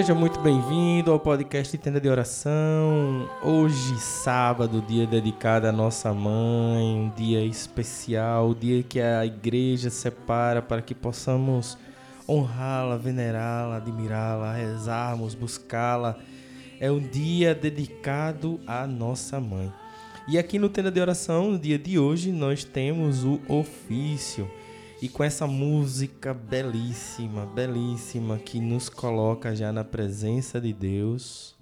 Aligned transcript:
Seja 0.00 0.14
muito 0.14 0.40
bem-vindo 0.40 1.12
ao 1.12 1.20
podcast 1.20 1.76
Tenda 1.76 2.00
de 2.00 2.08
Oração. 2.08 3.28
Hoje, 3.42 3.98
sábado, 3.98 4.80
dia 4.80 5.06
dedicado 5.06 5.66
à 5.66 5.72
nossa 5.72 6.10
mãe, 6.14 6.82
um 6.82 7.12
dia 7.14 7.44
especial, 7.44 8.48
um 8.48 8.54
dia 8.54 8.82
que 8.82 8.98
a 8.98 9.26
igreja 9.26 9.90
separa 9.90 10.62
para 10.62 10.80
que 10.80 10.94
possamos 10.94 11.76
honrá-la, 12.26 12.96
venerá-la, 12.96 13.76
admirá-la, 13.76 14.54
rezarmos, 14.54 15.34
buscá-la. 15.34 16.16
É 16.80 16.90
um 16.90 16.98
dia 16.98 17.54
dedicado 17.54 18.58
à 18.66 18.86
nossa 18.86 19.38
mãe. 19.38 19.70
E 20.26 20.38
aqui 20.38 20.58
no 20.58 20.70
Tenda 20.70 20.90
de 20.90 20.98
Oração, 20.98 21.50
no 21.50 21.58
dia 21.58 21.78
de 21.78 21.98
hoje, 21.98 22.32
nós 22.32 22.64
temos 22.64 23.22
o 23.22 23.38
ofício. 23.46 24.50
E 25.02 25.08
com 25.08 25.24
essa 25.24 25.46
música 25.46 26.34
belíssima, 26.34 27.46
belíssima, 27.46 28.36
que 28.36 28.60
nos 28.60 28.90
coloca 28.90 29.56
já 29.56 29.72
na 29.72 29.82
presença 29.82 30.60
de 30.60 30.74
Deus, 30.74 31.56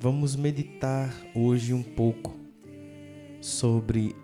vamos 0.00 0.36
meditar 0.36 1.12
hoje 1.34 1.74
um 1.74 1.82
pouco 1.82 2.36
sobre 3.40 4.14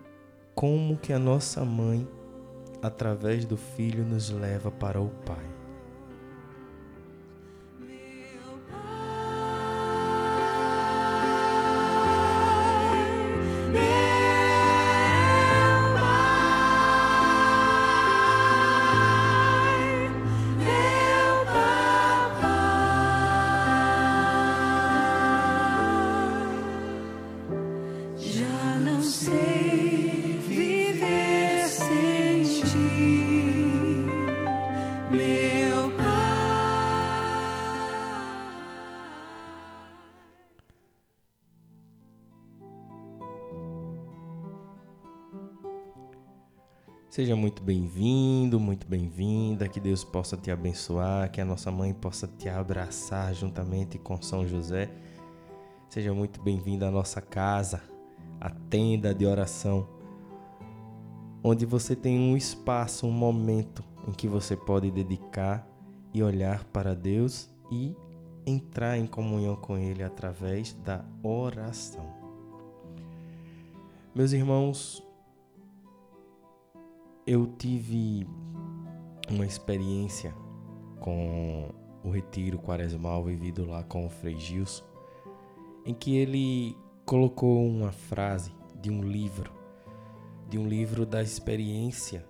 como 0.55 0.95
que 0.95 1.11
a 1.11 1.19
nossa 1.19 1.65
mãe, 1.65 2.07
através 2.81 3.43
do 3.43 3.57
filho, 3.57 4.05
nos 4.05 4.29
leva 4.29 4.71
para 4.71 5.01
o 5.01 5.09
Pai. 5.09 5.60
Bem-vindo, 47.71 48.59
muito 48.59 48.85
bem-vinda, 48.85 49.69
que 49.69 49.79
Deus 49.79 50.03
possa 50.03 50.35
te 50.35 50.51
abençoar, 50.51 51.31
que 51.31 51.39
a 51.39 51.45
nossa 51.45 51.71
mãe 51.71 51.93
possa 51.93 52.27
te 52.27 52.49
abraçar 52.49 53.33
juntamente 53.33 53.97
com 53.97 54.21
São 54.21 54.45
José. 54.45 54.91
Seja 55.87 56.13
muito 56.13 56.41
bem-vindo 56.41 56.83
à 56.83 56.91
nossa 56.91 57.21
casa, 57.21 57.81
a 58.41 58.49
tenda 58.49 59.15
de 59.15 59.25
oração, 59.25 59.87
onde 61.41 61.65
você 61.65 61.95
tem 61.95 62.19
um 62.19 62.35
espaço, 62.35 63.07
um 63.07 63.11
momento 63.11 63.81
em 64.05 64.11
que 64.11 64.27
você 64.27 64.57
pode 64.57 64.91
dedicar 64.91 65.65
e 66.13 66.21
olhar 66.21 66.65
para 66.65 66.93
Deus 66.93 67.49
e 67.71 67.95
entrar 68.45 68.97
em 68.97 69.07
comunhão 69.07 69.55
com 69.55 69.77
Ele 69.77 70.03
através 70.03 70.73
da 70.73 71.05
oração. 71.23 72.05
Meus 74.13 74.33
irmãos, 74.33 75.01
eu 77.25 77.47
tive 77.57 78.27
uma 79.29 79.45
experiência 79.45 80.33
com 80.99 81.69
o 82.03 82.09
retiro 82.09 82.57
quaresmal 82.57 83.23
vivido 83.23 83.65
lá 83.65 83.83
com 83.83 84.05
o 84.05 84.09
Frei 84.09 84.37
Gilson, 84.37 84.83
em 85.85 85.93
que 85.93 86.15
ele 86.15 86.75
colocou 87.05 87.65
uma 87.65 87.91
frase 87.91 88.51
de 88.81 88.89
um 88.89 89.01
livro, 89.01 89.51
de 90.49 90.57
um 90.57 90.67
livro 90.67 91.05
da 91.05 91.21
experiência 91.21 92.25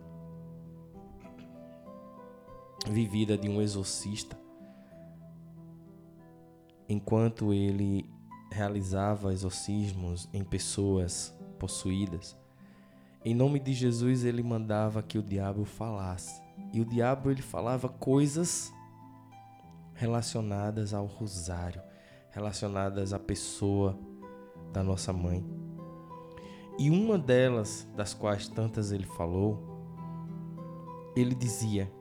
vivida 2.89 3.37
de 3.37 3.47
um 3.47 3.61
exorcista, 3.61 4.37
enquanto 6.89 7.53
ele 7.53 8.09
realizava 8.51 9.31
exorcismos 9.31 10.27
em 10.33 10.43
pessoas 10.43 11.33
possuídas. 11.57 12.40
Em 13.23 13.35
nome 13.35 13.59
de 13.59 13.71
Jesus 13.73 14.25
ele 14.25 14.41
mandava 14.41 15.03
que 15.03 15.17
o 15.17 15.23
diabo 15.23 15.63
falasse. 15.63 16.41
E 16.73 16.81
o 16.81 16.85
diabo 16.85 17.29
ele 17.29 17.41
falava 17.41 17.87
coisas 17.87 18.73
relacionadas 19.93 20.93
ao 20.93 21.05
rosário, 21.05 21.81
relacionadas 22.31 23.13
à 23.13 23.19
pessoa 23.19 23.97
da 24.73 24.81
nossa 24.81 25.13
mãe. 25.13 25.45
E 26.79 26.89
uma 26.89 27.19
delas, 27.19 27.87
das 27.95 28.13
quais 28.13 28.47
tantas 28.47 28.91
ele 28.91 29.05
falou, 29.05 29.71
ele 31.15 31.35
dizia 31.35 31.91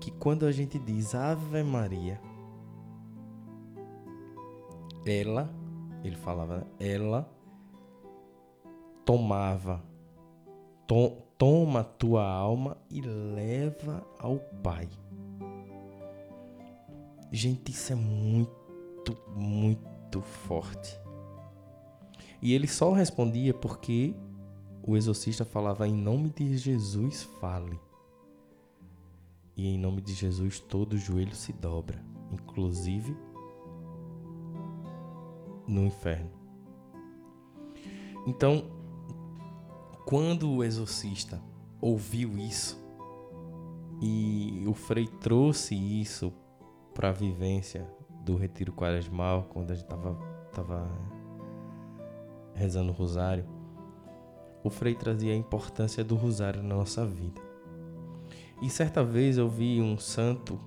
que 0.00 0.10
quando 0.10 0.44
a 0.44 0.50
gente 0.50 0.76
diz 0.80 1.14
Ave 1.14 1.62
Maria, 1.62 2.20
ela, 5.06 5.54
ele 6.02 6.16
falava, 6.16 6.58
né? 6.58 6.66
ela 6.80 7.41
tomava, 9.04 9.82
to, 10.86 11.16
toma 11.36 11.84
tua 11.84 12.24
alma 12.24 12.76
e 12.90 13.00
leva 13.00 14.06
ao 14.18 14.38
Pai. 14.62 14.88
Gente, 17.30 17.72
isso 17.72 17.92
é 17.92 17.96
muito, 17.96 19.16
muito 19.34 20.20
forte. 20.20 21.00
E 22.40 22.52
ele 22.52 22.66
só 22.66 22.92
respondia 22.92 23.54
porque 23.54 24.14
o 24.82 24.96
exorcista 24.96 25.44
falava 25.44 25.86
em 25.86 25.94
nome 25.94 26.30
de 26.30 26.56
Jesus, 26.56 27.22
fale. 27.40 27.80
E 29.56 29.68
em 29.68 29.78
nome 29.78 30.00
de 30.00 30.12
Jesus 30.12 30.58
todo 30.58 30.98
joelho 30.98 31.34
se 31.34 31.52
dobra, 31.52 32.04
inclusive 32.30 33.16
no 35.66 35.86
inferno. 35.86 36.30
Então, 38.26 38.81
quando 40.04 40.50
o 40.50 40.64
exorcista 40.64 41.40
ouviu 41.80 42.36
isso 42.38 42.80
e 44.00 44.64
o 44.66 44.74
Frei 44.74 45.06
trouxe 45.06 45.74
isso 45.74 46.32
para 46.94 47.08
a 47.08 47.12
vivência 47.12 47.86
do 48.24 48.36
retiro 48.36 48.72
quaresmal, 48.72 49.44
quando 49.44 49.70
a 49.70 49.74
gente 49.74 49.86
tava, 49.86 50.18
tava 50.52 50.88
rezando 52.54 52.90
o 52.90 52.94
rosário, 52.94 53.46
o 54.62 54.70
Frei 54.70 54.94
trazia 54.94 55.32
a 55.32 55.36
importância 55.36 56.04
do 56.04 56.14
rosário 56.14 56.62
na 56.62 56.74
nossa 56.74 57.04
vida. 57.06 57.40
E 58.60 58.70
certa 58.70 59.02
vez 59.02 59.38
eu 59.38 59.48
vi 59.48 59.80
um 59.80 59.98
santo, 59.98 60.60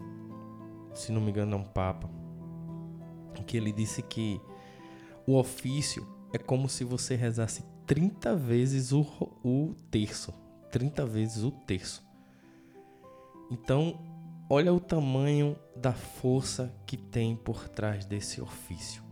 se 0.94 1.12
não 1.12 1.22
me 1.22 1.32
engano 1.32 1.56
é 1.56 1.60
um 1.60 1.64
papa, 1.64 2.10
que 3.46 3.58
ele 3.58 3.72
disse 3.72 4.02
que 4.02 4.42
o 5.26 5.38
ofício 5.38 6.06
é 6.34 6.38
como 6.38 6.68
se 6.68 6.84
você 6.84 7.16
rezasse 7.16 7.64
30 7.86 8.36
vezes 8.36 8.92
o, 8.92 9.02
o 9.44 9.76
terço. 9.92 10.34
30 10.72 11.06
vezes 11.06 11.44
o 11.44 11.52
terço. 11.52 12.04
Então, 13.50 14.00
olha 14.50 14.74
o 14.74 14.80
tamanho 14.80 15.56
da 15.76 15.94
força 15.94 16.74
que 16.86 16.98
tem 16.98 17.36
por 17.36 17.70
trás 17.70 18.06
desse 18.06 18.42
ofício. 18.42 19.04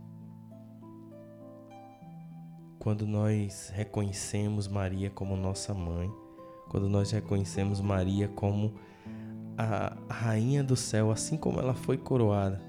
Quando 2.78 3.06
nós 3.06 3.70
reconhecemos 3.74 4.68
Maria 4.68 5.08
como 5.08 5.36
nossa 5.36 5.72
mãe, 5.72 6.12
quando 6.68 6.88
nós 6.88 7.10
reconhecemos 7.12 7.80
Maria 7.80 8.28
como 8.28 8.74
a 9.56 9.96
rainha 10.08 10.62
do 10.62 10.76
céu, 10.76 11.10
assim 11.10 11.36
como 11.36 11.60
ela 11.60 11.74
foi 11.74 11.96
coroada, 11.96 12.60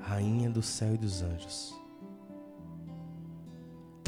rainha 0.00 0.48
do 0.48 0.62
céu 0.62 0.94
e 0.94 0.98
dos 0.98 1.22
anjos. 1.22 1.74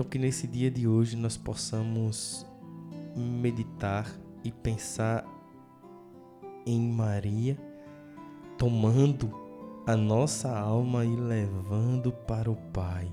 Então, 0.00 0.08
que 0.08 0.19
nesse 0.19 0.47
dia 0.47 0.70
de 0.70 0.88
hoje 0.88 1.14
nós 1.14 1.37
possamos 1.37 2.47
meditar 3.14 4.11
e 4.43 4.50
pensar 4.50 5.26
em 6.64 6.91
Maria, 6.91 7.58
tomando 8.56 9.31
a 9.87 9.94
nossa 9.94 10.58
alma 10.58 11.05
e 11.05 11.14
levando 11.14 12.12
para 12.12 12.50
o 12.50 12.56
Pai, 12.73 13.12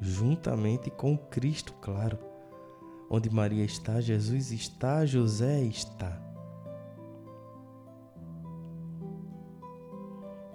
juntamente 0.00 0.88
com 0.88 1.18
Cristo, 1.18 1.74
claro. 1.80 2.16
Onde 3.10 3.28
Maria 3.28 3.64
está, 3.64 4.00
Jesus 4.00 4.52
está, 4.52 5.04
José 5.04 5.62
está. 5.64 6.16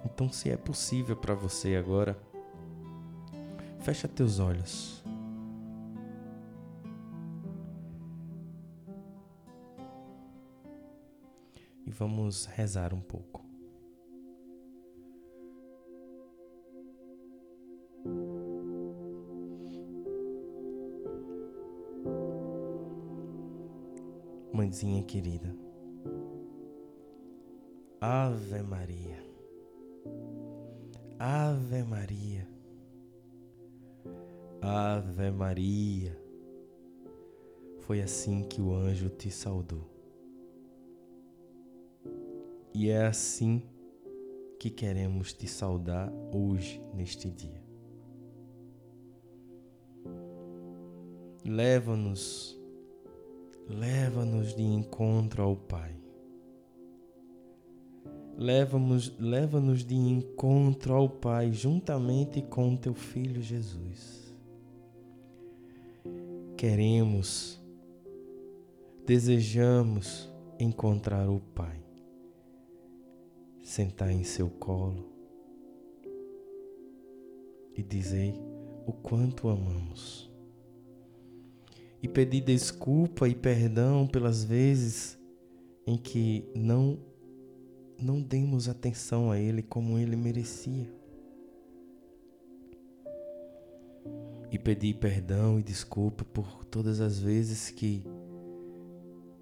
Então, 0.06 0.32
se 0.32 0.48
é 0.48 0.56
possível 0.56 1.16
para 1.16 1.34
você 1.34 1.76
agora, 1.76 2.18
fecha 3.80 4.08
teus 4.08 4.38
olhos. 4.38 4.99
E 11.90 11.92
vamos 11.92 12.44
rezar 12.46 12.94
um 12.94 13.00
pouco. 13.00 13.44
Mãezinha 24.52 25.02
querida, 25.02 25.52
Ave 28.00 28.62
Maria, 28.62 29.18
Ave 31.18 31.82
Maria, 31.82 32.48
Ave 34.62 35.30
Maria. 35.32 36.16
Foi 37.80 38.00
assim 38.00 38.44
que 38.44 38.60
o 38.60 38.72
anjo 38.72 39.08
te 39.08 39.28
saudou. 39.30 39.89
E 42.72 42.88
é 42.88 43.06
assim 43.06 43.62
que 44.58 44.70
queremos 44.70 45.32
te 45.32 45.48
saudar 45.48 46.12
hoje, 46.32 46.80
neste 46.94 47.30
dia. 47.30 47.60
Leva-nos, 51.44 52.56
leva-nos 53.66 54.54
de 54.54 54.62
encontro 54.62 55.42
ao 55.42 55.56
Pai. 55.56 55.96
Leva-nos 58.36 59.18
leva 59.18 59.60
de 59.60 59.94
encontro 59.94 60.94
ao 60.94 61.08
Pai 61.08 61.52
juntamente 61.52 62.40
com 62.40 62.76
teu 62.76 62.94
Filho 62.94 63.42
Jesus. 63.42 64.32
Queremos, 66.56 67.60
desejamos 69.04 70.30
encontrar 70.58 71.28
o 71.28 71.40
Pai 71.40 71.79
sentar 73.70 74.10
em 74.10 74.24
seu 74.24 74.50
colo 74.50 75.08
e 77.76 77.84
dizer 77.84 78.34
o 78.84 78.92
quanto 78.92 79.48
amamos. 79.48 80.28
E 82.02 82.08
pedir 82.08 82.40
desculpa 82.40 83.28
e 83.28 83.34
perdão 83.34 84.08
pelas 84.08 84.42
vezes 84.42 85.16
em 85.86 85.96
que 85.96 86.50
não 86.52 86.98
não 87.96 88.20
demos 88.20 88.68
atenção 88.68 89.30
a 89.30 89.38
ele 89.38 89.62
como 89.62 89.98
ele 89.98 90.16
merecia. 90.16 90.92
E 94.50 94.58
pedir 94.58 94.94
perdão 94.94 95.60
e 95.60 95.62
desculpa 95.62 96.24
por 96.24 96.64
todas 96.64 97.00
as 97.00 97.20
vezes 97.20 97.70
que 97.70 98.02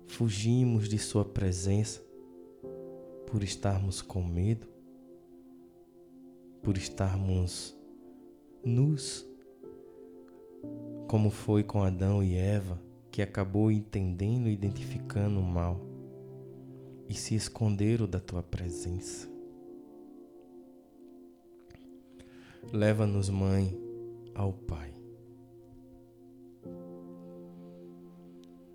fugimos 0.06 0.86
de 0.86 0.98
sua 0.98 1.24
presença 1.24 2.07
por 3.30 3.42
estarmos 3.42 4.00
com 4.00 4.22
medo, 4.22 4.66
por 6.62 6.78
estarmos 6.78 7.76
nus, 8.64 9.26
como 11.06 11.30
foi 11.30 11.62
com 11.62 11.82
Adão 11.82 12.22
e 12.22 12.34
Eva, 12.34 12.80
que 13.10 13.20
acabou 13.20 13.70
entendendo 13.70 14.48
e 14.48 14.52
identificando 14.52 15.40
o 15.40 15.42
mal 15.42 15.78
e 17.06 17.12
se 17.12 17.34
esconderam 17.34 18.08
da 18.08 18.18
tua 18.18 18.42
presença. 18.42 19.28
Leva-nos, 22.72 23.28
Mãe, 23.28 23.78
ao 24.34 24.54
Pai. 24.54 24.94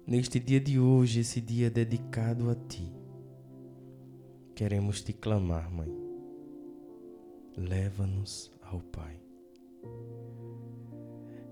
Neste 0.06 0.40
dia 0.40 0.60
de 0.60 0.80
hoje, 0.80 1.22
esse 1.22 1.42
dia 1.42 1.72
dedicado 1.72 2.52
a 2.52 2.56
Ti, 2.56 2.93
Queremos 4.56 5.02
te 5.02 5.14
clamar, 5.14 5.72
Mãe. 5.72 5.92
Leva-nos 7.58 8.52
ao 8.62 8.80
Pai. 8.82 9.20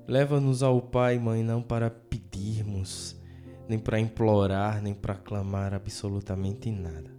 Leva-nos 0.08 0.62
ao 0.62 0.80
Pai, 0.80 1.18
Mãe, 1.18 1.44
não 1.44 1.64
para 1.64 1.90
pedirmos, 1.90 3.20
nem 3.68 3.80
para 3.80 4.00
implorar, 4.00 4.84
nem 4.84 4.94
para 4.94 5.16
clamar 5.16 5.74
absolutamente 5.74 6.70
nada. 6.70 7.10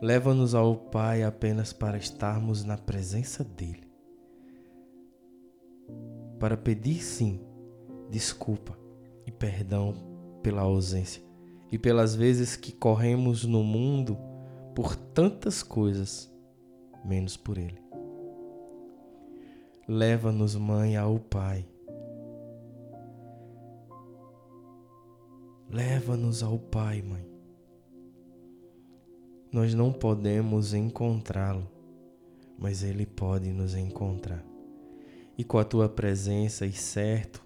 Leva-nos 0.00 0.54
ao 0.54 0.76
Pai 0.76 1.24
apenas 1.24 1.72
para 1.72 1.98
estarmos 1.98 2.62
na 2.62 2.78
presença 2.78 3.42
dEle. 3.42 3.88
Para 6.38 6.56
pedir, 6.56 7.02
sim, 7.02 7.40
desculpa 8.08 8.78
e 9.26 9.32
perdão 9.32 9.94
pela 10.44 10.62
ausência 10.62 11.24
e 11.72 11.78
pelas 11.78 12.14
vezes 12.14 12.54
que 12.54 12.70
corremos 12.70 13.44
no 13.44 13.64
mundo 13.64 14.16
tantas 15.14 15.62
coisas, 15.62 16.30
menos 17.04 17.36
por 17.36 17.56
Ele. 17.56 17.80
Leva-nos, 19.86 20.56
Mãe, 20.56 20.96
ao 20.96 21.20
Pai. 21.20 21.64
Leva-nos 25.70 26.42
ao 26.42 26.58
Pai, 26.58 27.00
Mãe. 27.00 27.24
Nós 29.52 29.72
não 29.72 29.92
podemos 29.92 30.74
encontrá-lo, 30.74 31.70
mas 32.58 32.82
Ele 32.82 33.06
pode 33.06 33.52
nos 33.52 33.76
encontrar. 33.76 34.44
E 35.38 35.44
com 35.44 35.58
a 35.58 35.64
tua 35.64 35.88
presença, 35.88 36.66
e 36.66 36.72
certo, 36.72 37.44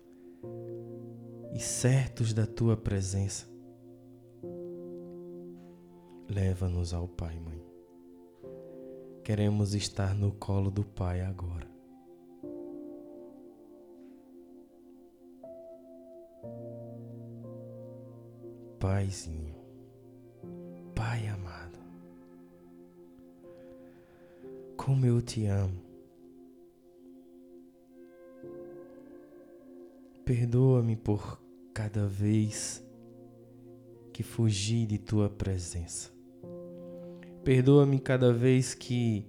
e 1.53 1.61
certos 1.61 2.33
da 2.33 2.47
tua 2.47 2.77
presença, 2.77 3.47
Leva-nos 6.31 6.93
ao 6.93 7.09
Pai, 7.09 7.41
Mãe. 7.41 7.59
Queremos 9.25 9.73
estar 9.73 10.15
no 10.15 10.31
colo 10.33 10.71
do 10.71 10.85
Pai 10.85 11.23
agora. 11.23 11.67
Paizinho, 18.79 19.57
Pai 20.95 21.27
amado, 21.29 21.79
como 24.77 25.07
eu 25.07 25.23
te 25.23 25.47
amo. 25.47 25.83
Perdoa-me 30.27 30.95
por 30.95 31.41
cada 31.73 32.07
vez 32.07 32.85
que 34.13 34.23
fugi 34.23 34.85
de 34.85 34.99
tua 34.99 35.31
presença. 35.31 36.18
Perdoa-me 37.49 37.99
cada 37.99 38.31
vez 38.31 38.75
que 38.75 39.27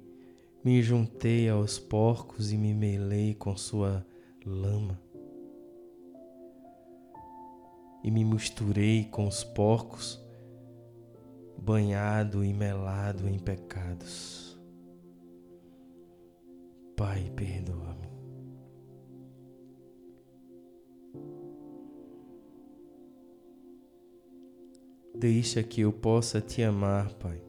me 0.61 0.81
juntei 0.81 1.47
aos 1.47 1.79
porcos 1.79 2.51
e 2.51 2.57
me 2.57 2.73
melei 2.73 3.33
com 3.33 3.55
sua 3.55 4.05
lama. 4.45 5.01
E 8.03 8.11
me 8.11 8.25
misturei 8.25 9.05
com 9.05 9.25
os 9.25 9.45
porcos, 9.45 10.21
banhado 11.57 12.43
e 12.43 12.53
melado 12.53 13.25
em 13.25 13.39
pecados. 13.39 14.59
Pai, 16.97 17.31
perdoa-me. 17.38 18.09
Deixa 25.15 25.63
que 25.63 25.79
eu 25.79 25.93
possa 25.93 26.41
te 26.41 26.61
amar, 26.61 27.13
Pai. 27.13 27.48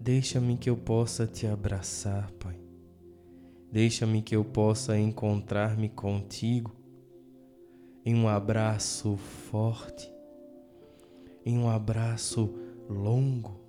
Deixa-me 0.00 0.56
que 0.56 0.70
eu 0.70 0.76
possa 0.76 1.26
te 1.26 1.46
abraçar, 1.46 2.30
Pai. 2.32 2.58
Deixa-me 3.72 4.22
que 4.22 4.36
eu 4.36 4.44
possa 4.44 4.98
encontrar-me 4.98 5.88
contigo 5.88 6.72
em 8.04 8.14
um 8.14 8.28
abraço 8.28 9.16
forte, 9.16 10.10
em 11.44 11.58
um 11.58 11.68
abraço 11.68 12.54
longo. 12.88 13.60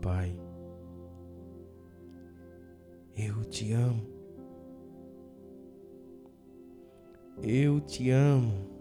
Pai, 0.00 0.34
eu 3.14 3.44
te 3.44 3.72
amo. 3.72 4.10
Eu 7.42 7.80
te 7.80 8.10
amo 8.10 8.71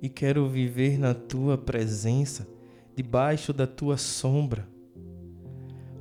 e 0.00 0.08
quero 0.08 0.48
viver 0.48 0.98
na 0.98 1.14
tua 1.14 1.58
presença, 1.58 2.48
debaixo 2.96 3.52
da 3.52 3.66
tua 3.66 3.96
sombra, 3.96 4.68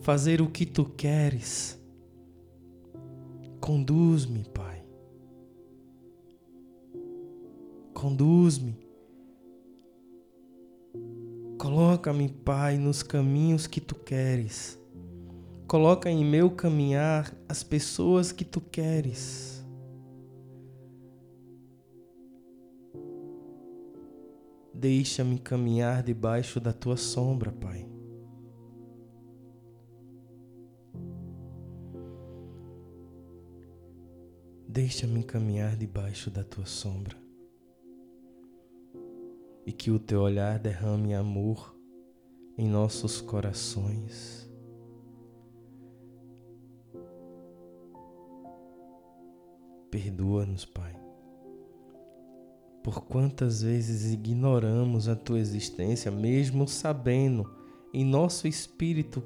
fazer 0.02 0.42
o 0.42 0.50
que 0.50 0.66
tu 0.66 0.86
queres. 0.86 1.78
Conduz-me, 3.60 4.46
Pai. 4.46 4.84
Conduz-me. 7.94 8.76
Coloca-me, 11.58 12.30
Pai, 12.30 12.78
nos 12.78 13.04
caminhos 13.04 13.68
que 13.68 13.82
tu 13.82 13.94
queres. 13.94 14.80
Coloca 15.68 16.10
em 16.10 16.24
meu 16.24 16.50
caminhar 16.50 17.32
as 17.48 17.62
pessoas 17.62 18.32
que 18.32 18.46
tu 18.46 18.62
queres. 18.62 19.59
Deixa-me 24.80 25.38
caminhar 25.38 26.02
debaixo 26.02 26.58
da 26.58 26.72
tua 26.72 26.96
sombra, 26.96 27.52
Pai. 27.52 27.86
Deixa-me 34.66 35.22
caminhar 35.22 35.76
debaixo 35.76 36.32
da 36.32 36.46
tua 36.46 36.66
sombra. 36.66 37.18
E 39.66 39.74
que 39.74 39.92
o 39.92 40.00
teu 40.00 40.22
olhar 40.22 40.58
derrame 40.58 41.14
amor 41.14 41.76
em 42.58 42.66
nossos 42.66 43.20
corações. 43.20 44.50
Perdoa-nos, 49.92 50.64
Pai 50.64 51.09
por 52.90 53.02
quantas 53.02 53.62
vezes 53.62 54.12
ignoramos 54.12 55.08
a 55.08 55.16
tua 55.16 55.38
existência, 55.38 56.10
mesmo 56.10 56.68
sabendo 56.68 57.48
em 57.94 58.04
nosso 58.04 58.48
espírito 58.48 59.24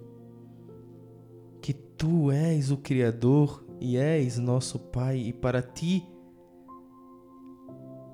que 1.61 1.71
tu 1.71 2.29
és 2.29 2.71
o 2.71 2.75
Criador 2.75 3.65
e 3.79 3.95
és 3.95 4.37
nosso 4.37 4.77
Pai, 4.77 5.17
e 5.17 5.31
para 5.31 5.61
ti 5.61 6.05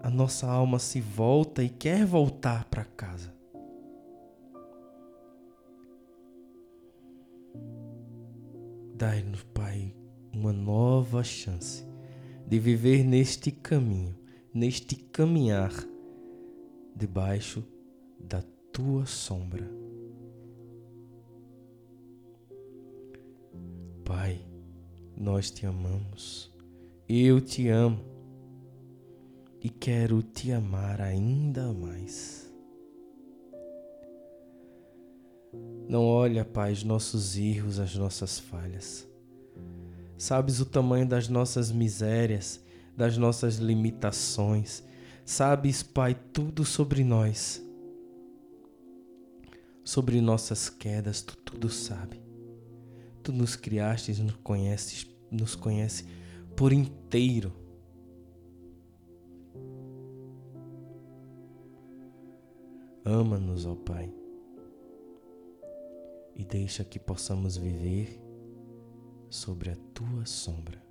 a 0.03 0.09
nossa 0.11 0.47
alma 0.47 0.77
se 0.77 1.01
volta 1.01 1.63
e 1.63 1.69
quer 1.69 2.05
voltar 2.05 2.65
para 2.65 2.85
casa. 2.85 3.33
Dai-nos, 8.93 9.41
Pai, 9.45 9.95
uma 10.31 10.53
nova 10.53 11.23
chance 11.23 11.83
de 12.45 12.59
viver 12.59 13.03
neste 13.03 13.49
caminho 13.49 14.18
neste 14.53 14.95
caminhar 14.95 15.71
debaixo 16.95 17.63
da 18.19 18.41
tua 18.73 19.05
sombra. 19.05 19.69
Pai, 24.03 24.41
nós 25.15 25.51
te 25.51 25.65
amamos, 25.65 26.51
eu 27.07 27.39
te 27.39 27.67
amo 27.67 27.99
e 29.61 29.69
quero 29.69 30.23
te 30.23 30.51
amar 30.51 30.99
ainda 31.01 31.71
mais. 31.71 32.51
Não 35.87 36.05
olha, 36.05 36.45
Pai, 36.45 36.71
os 36.71 36.83
nossos 36.83 37.37
erros, 37.37 37.79
as 37.79 37.95
nossas 37.95 38.39
falhas. 38.39 39.07
Sabes 40.17 40.59
o 40.59 40.65
tamanho 40.65 41.07
das 41.07 41.27
nossas 41.27 41.71
misérias 41.71 42.63
das 42.99 43.17
nossas 43.17 43.55
limitações. 43.55 44.83
Sabes, 45.23 45.81
Pai, 45.81 46.13
tudo 46.33 46.65
sobre 46.65 47.01
nós. 47.01 47.65
Sobre 49.85 50.19
nossas 50.19 50.69
quedas, 50.69 51.21
tu 51.21 51.37
tudo 51.37 51.69
sabe. 51.69 52.21
Tu 53.23 53.31
nos 53.31 53.55
criaste, 53.55 54.21
nos 54.21 54.35
conheces, 54.43 55.07
nos 55.31 55.55
conhece 55.55 56.05
por 56.57 56.73
inteiro. 56.73 57.53
Ama-nos, 63.05 63.65
ó 63.65 63.75
Pai, 63.75 64.13
e 66.35 66.43
deixa 66.43 66.83
que 66.83 66.99
possamos 66.99 67.55
viver 67.55 68.21
sobre 69.29 69.69
a 69.69 69.77
tua 69.93 70.25
sombra. 70.25 70.88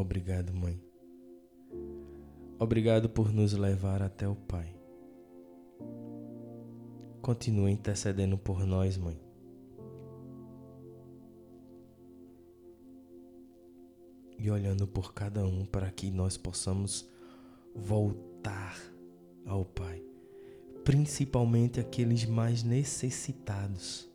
Obrigado, 0.00 0.54
Mãe. 0.54 0.82
Obrigado 2.58 3.08
por 3.10 3.30
nos 3.30 3.52
levar 3.52 4.00
até 4.00 4.26
o 4.26 4.34
Pai. 4.34 4.74
Continue 7.20 7.70
intercedendo 7.70 8.38
por 8.38 8.64
nós, 8.64 8.96
Mãe. 8.96 9.20
E 14.38 14.50
olhando 14.50 14.88
por 14.88 15.12
cada 15.12 15.44
um 15.44 15.66
para 15.66 15.90
que 15.90 16.10
nós 16.10 16.38
possamos 16.38 17.06
voltar 17.74 18.74
ao 19.44 19.66
Pai, 19.66 20.02
principalmente 20.82 21.78
aqueles 21.78 22.24
mais 22.24 22.62
necessitados 22.62 24.09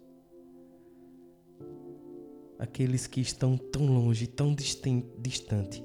aqueles 2.66 3.08
que 3.08 3.22
estão 3.22 3.56
tão 3.56 3.86
longe, 3.86 4.28
tão 4.28 4.54
distante, 4.54 5.84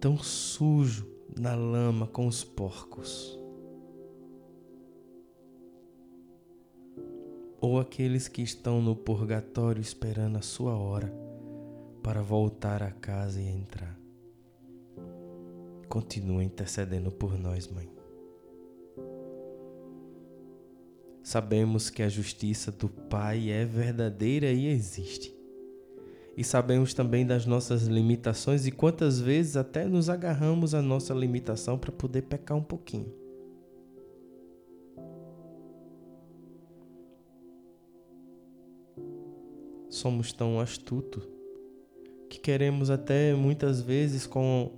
tão 0.00 0.18
sujo 0.18 1.08
na 1.38 1.54
lama 1.54 2.06
com 2.06 2.26
os 2.26 2.44
porcos. 2.44 3.38
Ou 7.60 7.78
aqueles 7.78 8.26
que 8.26 8.42
estão 8.42 8.82
no 8.82 8.96
purgatório 8.96 9.80
esperando 9.80 10.36
a 10.36 10.42
sua 10.42 10.76
hora 10.76 11.14
para 12.02 12.20
voltar 12.20 12.82
a 12.82 12.90
casa 12.90 13.40
e 13.40 13.48
entrar. 13.48 13.96
Continua 15.88 16.42
intercedendo 16.42 17.12
por 17.12 17.38
nós, 17.38 17.68
Mãe. 17.68 18.01
Sabemos 21.22 21.88
que 21.88 22.02
a 22.02 22.08
justiça 22.08 22.72
do 22.72 22.88
Pai 22.88 23.50
é 23.50 23.64
verdadeira 23.64 24.50
e 24.50 24.66
existe. 24.66 25.34
E 26.36 26.42
sabemos 26.42 26.94
também 26.94 27.26
das 27.26 27.46
nossas 27.46 27.82
limitações 27.82 28.66
e 28.66 28.72
quantas 28.72 29.20
vezes 29.20 29.56
até 29.56 29.84
nos 29.84 30.08
agarramos 30.08 30.74
à 30.74 30.82
nossa 30.82 31.12
limitação 31.12 31.78
para 31.78 31.92
poder 31.92 32.22
pecar 32.22 32.56
um 32.56 32.62
pouquinho. 32.62 33.22
somos 39.92 40.32
tão 40.32 40.58
astutos 40.58 41.22
que 42.28 42.40
queremos 42.40 42.90
até 42.90 43.34
muitas 43.34 43.82
vezes 43.82 44.26
com 44.26 44.72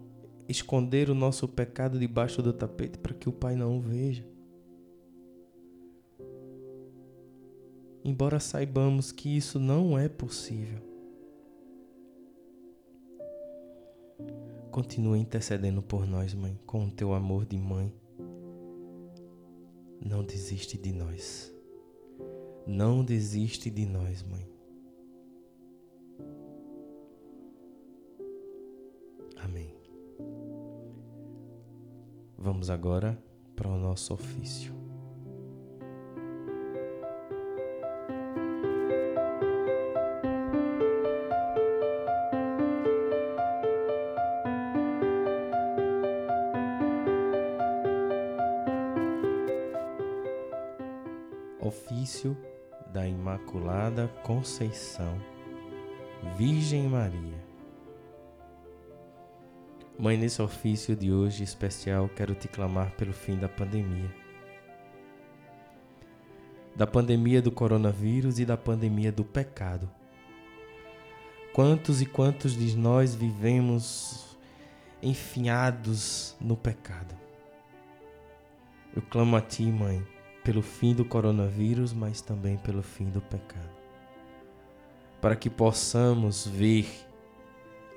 esconder 0.49 1.09
o 1.09 1.15
nosso 1.15 1.47
pecado 1.47 1.99
debaixo 1.99 2.43
do 2.43 2.53
tapete 2.53 2.99
para 2.99 3.15
que 3.15 3.29
o 3.29 3.33
Pai 3.33 3.55
não 3.55 3.79
o 3.79 3.81
veja. 3.81 4.34
Embora 8.05 8.39
saibamos 8.39 9.11
que 9.11 9.35
isso 9.35 9.59
não 9.59 9.99
é 9.99 10.11
possível, 10.11 10.79
continua 14.71 15.17
intercedendo 15.17 15.81
por 15.81 16.07
nós, 16.07 16.35
Mãe, 16.35 16.61
com 16.67 16.85
o 16.85 16.91
teu 16.91 17.15
amor 17.15 17.47
de 17.47 17.57
mãe. 17.57 17.91
Não 20.05 20.23
desiste 20.23 20.77
de 20.77 20.93
nós. 20.93 21.51
Não 22.67 23.03
desiste 23.03 23.71
de 23.71 23.87
nós, 23.87 24.23
Mãe. 24.23 24.47
Amém. 29.37 29.75
Vamos 32.37 32.69
agora 32.69 33.19
para 33.57 33.71
o 33.71 33.79
nosso. 33.79 34.13
Ofício 34.13 34.84
Imaculada 53.55 54.09
Conceição, 54.25 55.17
Virgem 56.37 56.89
Maria. 56.89 57.39
Mãe, 59.97 60.17
nesse 60.17 60.43
ofício 60.43 60.97
de 60.97 61.13
hoje 61.13 61.45
especial, 61.45 62.09
quero 62.09 62.35
te 62.35 62.49
clamar 62.49 62.91
pelo 62.97 63.13
fim 63.13 63.37
da 63.37 63.49
pandemia. 63.49 64.13
Da 66.75 66.85
pandemia 66.85 67.41
do 67.41 67.53
coronavírus 67.53 68.41
e 68.41 68.45
da 68.45 68.57
pandemia 68.57 69.13
do 69.13 69.25
pecado. 69.25 69.89
Quantos 71.53 72.03
e 72.03 72.07
quantos 72.07 72.57
de 72.57 72.77
nós 72.77 73.15
vivemos 73.15 74.37
enfinhados 75.01 76.35
no 76.41 76.57
pecado? 76.57 77.15
Eu 78.97 79.03
clamo 79.03 79.37
a 79.37 79.41
Ti, 79.41 79.63
Mãe, 79.63 80.05
pelo 80.45 80.61
fim 80.61 80.95
do 80.95 81.07
coronavírus, 81.07 81.95
mas 81.95 82.21
também 82.21 82.59
pelo 82.59 82.83
fim 82.83 83.07
do 83.07 83.23
pecado. 83.23 83.71
Para 85.21 85.35
que 85.35 85.49
possamos 85.49 86.47
ver 86.47 86.87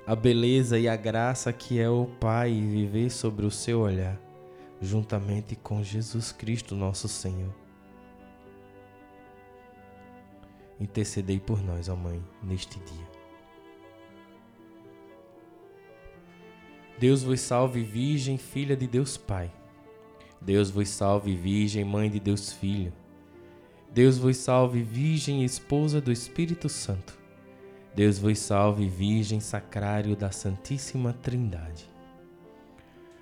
a 0.06 0.16
beleza 0.16 0.78
e 0.78 0.88
a 0.88 0.96
graça 0.96 1.52
que 1.52 1.78
é 1.78 1.90
o 1.90 2.06
Pai 2.06 2.50
e 2.50 2.66
viver 2.66 3.10
sobre 3.10 3.44
o 3.44 3.50
seu 3.50 3.80
olhar, 3.80 4.18
juntamente 4.80 5.54
com 5.54 5.82
Jesus 5.82 6.32
Cristo, 6.32 6.74
nosso 6.74 7.06
Senhor. 7.06 7.54
Intercedei 10.80 11.38
por 11.38 11.62
nós, 11.62 11.90
ó 11.90 11.96
Mãe, 11.96 12.24
neste 12.42 12.78
dia. 12.80 13.08
Deus 16.98 17.22
vos 17.22 17.40
salve, 17.40 17.82
Virgem, 17.82 18.38
filha 18.38 18.74
de 18.74 18.86
Deus 18.86 19.18
Pai. 19.18 19.52
Deus 20.40 20.70
vos 20.70 20.88
salve, 20.88 21.34
Virgem, 21.34 21.84
Mãe 21.84 22.08
de 22.08 22.20
Deus 22.20 22.52
Filho. 22.52 22.92
Deus 23.92 24.18
vos 24.18 24.36
salve, 24.36 24.82
Virgem, 24.82 25.44
Esposa 25.44 26.00
do 26.00 26.12
Espírito 26.12 26.68
Santo. 26.68 27.18
Deus 27.94 28.18
vos 28.18 28.38
salve, 28.38 28.86
Virgem, 28.88 29.40
Sacrário 29.40 30.14
da 30.14 30.30
Santíssima 30.30 31.12
Trindade. 31.12 31.90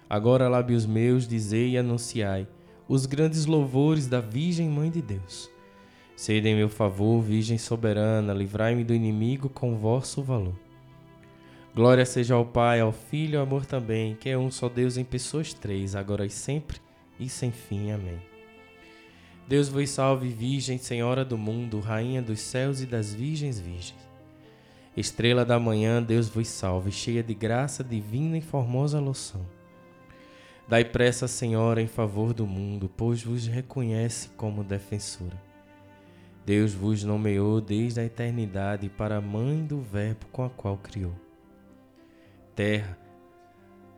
Agora, 0.09 0.49
lábios 0.49 0.85
meus, 0.85 1.27
dizei 1.27 1.71
e 1.71 1.79
anunciai 1.79 2.47
os 2.89 3.07
grandes 3.07 3.47
louvores 3.47 4.07
da 4.07 4.21
Virgem 4.21 4.69
Mãe 4.69 4.91
de 4.91 5.01
Deus. 5.01 5.51
Sede 6.15 6.49
em 6.49 6.55
meu 6.55 6.69
favor, 6.69 7.21
Virgem 7.23 7.59
soberana, 7.59 8.33
livrai-me 8.33 8.85
do 8.85 8.95
inimigo 8.95 9.49
com 9.49 9.77
vosso 9.77 10.23
valor. 10.23 10.55
Glória 11.75 12.07
seja 12.07 12.35
ao 12.35 12.45
Pai, 12.45 12.81
ao 12.81 12.93
Filho 12.93 13.35
e 13.35 13.37
ao 13.37 13.43
amor 13.43 13.67
também, 13.67 14.15
que 14.15 14.29
é 14.29 14.39
um 14.39 14.51
só 14.51 14.69
Deus 14.69 14.97
em 14.97 15.05
pessoas 15.05 15.53
três, 15.53 15.95
agora 15.95 16.25
e 16.25 16.31
sempre 16.31 16.86
e 17.19 17.29
sem 17.29 17.51
fim. 17.51 17.91
Amém. 17.91 18.21
Deus 19.49 19.69
vos 19.69 19.89
salve, 19.91 20.29
Virgem, 20.29 20.77
Senhora 20.77 21.25
do 21.25 21.39
mundo, 21.39 21.79
Rainha 21.79 22.21
dos 22.21 22.41
céus 22.41 22.81
e 22.81 22.87
das 22.87 23.15
virgens 23.15 23.61
virgens. 23.61 24.07
Estrela 24.97 25.45
da 25.45 25.61
manhã, 25.61 26.03
Deus 26.03 26.29
vos 26.29 26.49
salve, 26.49 26.91
cheia 26.91 27.23
de 27.23 27.35
graça 27.35 27.85
divina 27.85 28.39
e 28.39 28.41
formosa 28.41 28.99
loção. 28.99 29.47
Dai 30.67 30.85
pressa, 30.85 31.29
Senhora, 31.29 31.81
em 31.81 31.87
favor 31.87 32.35
do 32.35 32.45
mundo, 32.47 32.91
pois 32.97 33.23
vos 33.23 33.47
reconhece 33.47 34.31
como 34.31 34.65
defensora. 34.65 35.41
Deus 36.45 36.73
vos 36.73 37.05
nomeou 37.05 37.61
desde 37.61 38.01
a 38.01 38.05
eternidade 38.05 38.89
para 38.89 39.19
a 39.19 39.21
mãe 39.21 39.65
do 39.65 39.81
Verbo 39.81 40.27
com 40.33 40.45
a 40.45 40.51
qual 40.51 40.77
criou. 40.77 41.15
Terra, 42.55 42.99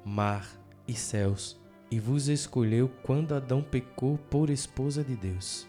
mar 0.04 0.46
e 0.87 0.94
céus 0.94 1.59
e 1.90 1.98
vos 1.98 2.29
escolheu 2.29 2.90
quando 3.03 3.35
Adão 3.35 3.62
pecou 3.62 4.18
por 4.31 4.51
esposa 4.51 5.03
de 5.03 5.16
Deus. 5.16 5.66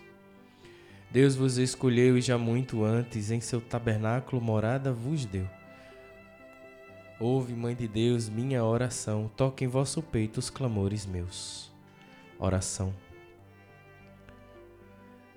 Deus 1.11 1.35
vos 1.35 1.57
escolheu 1.57 2.17
e 2.17 2.21
já 2.21 2.37
muito 2.37 2.83
antes 2.83 3.31
em 3.31 3.41
seu 3.41 3.59
tabernáculo 3.59 4.41
morada 4.41 4.93
vos 4.93 5.25
deu. 5.25 5.47
Ouve, 7.19 7.53
Mãe 7.53 7.75
de 7.75 7.87
Deus, 7.87 8.29
minha 8.29 8.63
oração, 8.63 9.29
toque 9.35 9.65
em 9.65 9.67
vosso 9.67 10.01
peito 10.01 10.37
os 10.37 10.49
clamores 10.49 11.05
meus. 11.05 11.71
Oração. 12.37 12.93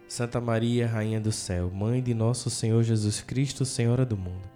Santa 0.06 0.40
Maria, 0.40 0.86
Rainha 0.86 1.18
do 1.18 1.32
céu, 1.32 1.70
Mãe 1.70 2.02
de 2.02 2.12
nosso 2.12 2.50
Senhor 2.50 2.82
Jesus 2.82 3.22
Cristo, 3.22 3.64
Senhora 3.64 4.04
do 4.04 4.16
mundo, 4.16 4.48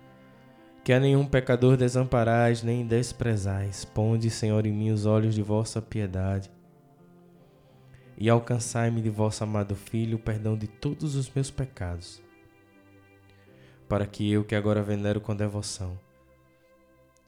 que 0.86 0.92
a 0.92 1.00
nenhum 1.00 1.26
pecador 1.26 1.76
desamparais 1.76 2.62
nem 2.62 2.86
desprezais. 2.86 3.84
Ponde, 3.84 4.30
Senhor, 4.30 4.64
em 4.64 4.72
mim 4.72 4.92
os 4.92 5.04
olhos 5.04 5.34
de 5.34 5.42
vossa 5.42 5.82
piedade. 5.82 6.48
E 8.16 8.30
alcançai-me 8.30 9.02
de 9.02 9.10
vosso 9.10 9.42
amado 9.42 9.74
Filho 9.74 10.16
o 10.16 10.20
perdão 10.20 10.56
de 10.56 10.68
todos 10.68 11.16
os 11.16 11.28
meus 11.28 11.50
pecados, 11.50 12.22
para 13.88 14.06
que 14.06 14.30
eu, 14.30 14.44
que 14.44 14.54
agora 14.54 14.80
venero 14.80 15.20
com 15.20 15.34
devoção, 15.34 15.98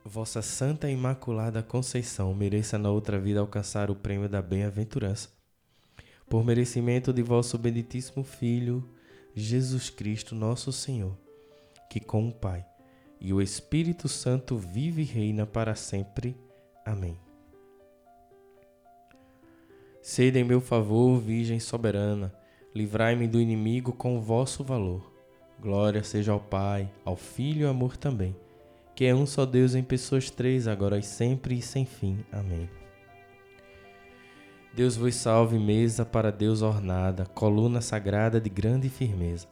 vossa 0.05 0.41
Santa 0.41 0.89
e 0.89 0.93
Imaculada 0.93 1.61
Conceição, 1.61 2.33
mereça 2.33 2.79
na 2.79 2.93
outra 2.93 3.19
vida 3.19 3.41
alcançar 3.41 3.91
o 3.91 3.97
prêmio 3.97 4.29
da 4.29 4.41
bem-aventurança, 4.41 5.31
por 6.29 6.45
merecimento 6.45 7.13
de 7.13 7.25
vosso 7.25 7.59
benditíssimo 7.59 8.23
Filho, 8.23 8.89
Jesus 9.35 9.91
Cristo, 9.91 10.33
nosso 10.33 10.71
Senhor, 10.71 11.19
que 11.91 11.99
com 11.99 12.29
o 12.29 12.33
Pai 12.33 12.65
e 13.21 13.33
o 13.33 13.43
Espírito 13.43 14.09
Santo 14.09 14.57
vive 14.57 15.03
e 15.03 15.05
reina 15.05 15.45
para 15.45 15.75
sempre. 15.75 16.37
Amém. 16.85 17.19
Sede 20.01 20.39
em 20.39 20.45
meu 20.45 20.61
favor, 20.61 21.19
Virgem 21.21 21.61
soberana, 21.61 22.33
livrai-me 22.75 23.27
do 23.27 23.41
inimigo 23.41 23.93
com 23.93 24.17
o 24.17 24.21
vosso 24.21 24.65
valor. 24.65 25.13
Glória 25.61 26.03
seja 26.05 26.33
ao 26.33 26.41
Pai, 26.41 26.91
ao 27.05 27.17
Filho 27.17 27.63
e 27.63 27.65
ao 27.65 27.71
amor 27.71 27.97
também, 27.97 28.35
que 28.95 29.05
é 29.05 29.15
um 29.15 29.27
só 29.27 29.45
Deus 29.45 29.75
em 29.75 29.83
pessoas 29.83 30.31
três, 30.31 30.69
agora 30.69 30.99
e 30.99 31.03
sempre 31.03 31.59
e 31.59 31.63
sem 31.63 31.85
fim. 31.85 32.25
Amém. 32.33 32.71
Deus 34.73 34.97
vos 34.97 35.17
salve, 35.17 35.59
mesa 35.59 36.05
para 36.05 36.31
Deus 36.31 36.63
ornada, 36.63 37.27
coluna 37.27 37.81
sagrada 37.81 38.41
de 38.41 38.49
grande 38.49 38.89
firmeza, 38.89 39.49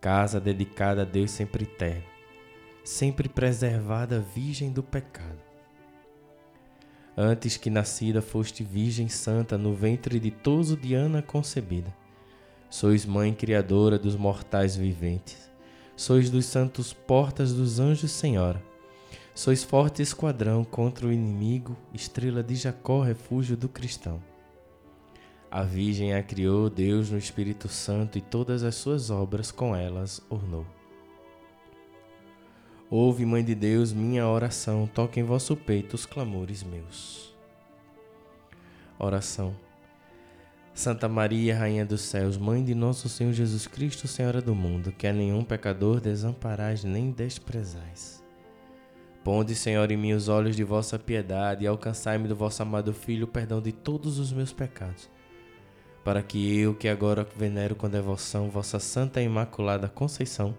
casa 0.00 0.40
dedicada 0.40 1.02
a 1.02 1.04
Deus 1.04 1.32
sempre 1.32 1.64
eterno 1.64 2.15
sempre 2.86 3.28
preservada 3.28 4.20
virgem 4.20 4.70
do 4.70 4.80
pecado. 4.80 5.40
Antes 7.16 7.56
que 7.56 7.68
nascida 7.68 8.22
foste 8.22 8.62
virgem 8.62 9.08
santa 9.08 9.58
no 9.58 9.74
ventre 9.74 10.20
de 10.20 10.30
Toso 10.30 10.76
Diana 10.76 11.20
concebida. 11.20 11.92
Sois 12.70 13.04
mãe 13.04 13.34
criadora 13.34 13.98
dos 13.98 14.14
mortais 14.14 14.76
viventes. 14.76 15.50
Sois 15.96 16.30
dos 16.30 16.44
santos 16.44 16.92
portas 16.92 17.52
dos 17.52 17.80
anjos 17.80 18.12
senhora. 18.12 18.62
Sois 19.34 19.64
forte 19.64 20.00
esquadrão 20.00 20.62
contra 20.64 21.08
o 21.08 21.12
inimigo, 21.12 21.76
estrela 21.92 22.42
de 22.42 22.54
Jacó, 22.54 23.02
refúgio 23.02 23.56
do 23.56 23.68
cristão. 23.68 24.22
A 25.50 25.62
Virgem 25.62 26.14
a 26.14 26.22
criou 26.22 26.70
Deus 26.70 27.10
no 27.10 27.18
Espírito 27.18 27.68
Santo 27.68 28.16
e 28.16 28.20
todas 28.20 28.62
as 28.62 28.76
suas 28.76 29.10
obras 29.10 29.50
com 29.50 29.74
elas 29.74 30.22
ornou. 30.30 30.64
Ouve, 32.88 33.26
Mãe 33.26 33.44
de 33.44 33.52
Deus, 33.52 33.92
minha 33.92 34.28
oração, 34.28 34.86
toque 34.86 35.18
em 35.18 35.24
vosso 35.24 35.56
peito 35.56 35.94
os 35.94 36.06
clamores 36.06 36.62
meus. 36.62 37.34
Oração. 38.96 39.56
Santa 40.72 41.08
Maria, 41.08 41.58
Rainha 41.58 41.84
dos 41.84 42.02
Céus, 42.02 42.36
Mãe 42.36 42.62
de 42.62 42.76
nosso 42.76 43.08
Senhor 43.08 43.32
Jesus 43.32 43.66
Cristo, 43.66 44.06
Senhora 44.06 44.40
do 44.40 44.54
mundo, 44.54 44.92
que 44.92 45.08
a 45.08 45.12
nenhum 45.12 45.42
pecador 45.42 46.00
desamparais 46.00 46.84
nem 46.84 47.10
desprezais. 47.10 48.22
Ponde, 49.24 49.56
Senhor, 49.56 49.90
em 49.90 49.96
mim 49.96 50.12
os 50.12 50.28
olhos 50.28 50.54
de 50.54 50.62
vossa 50.62 50.96
piedade 50.96 51.64
e 51.64 51.66
alcançai-me 51.66 52.28
do 52.28 52.36
vosso 52.36 52.62
amado 52.62 52.92
Filho 52.92 53.24
o 53.24 53.28
perdão 53.28 53.60
de 53.60 53.72
todos 53.72 54.20
os 54.20 54.32
meus 54.32 54.52
pecados, 54.52 55.10
para 56.04 56.22
que 56.22 56.60
eu, 56.60 56.72
que 56.72 56.86
agora 56.86 57.26
venero 57.36 57.74
com 57.74 57.90
devoção 57.90 58.48
vossa 58.48 58.78
Santa 58.78 59.20
e 59.20 59.24
Imaculada 59.24 59.88
Conceição, 59.88 60.54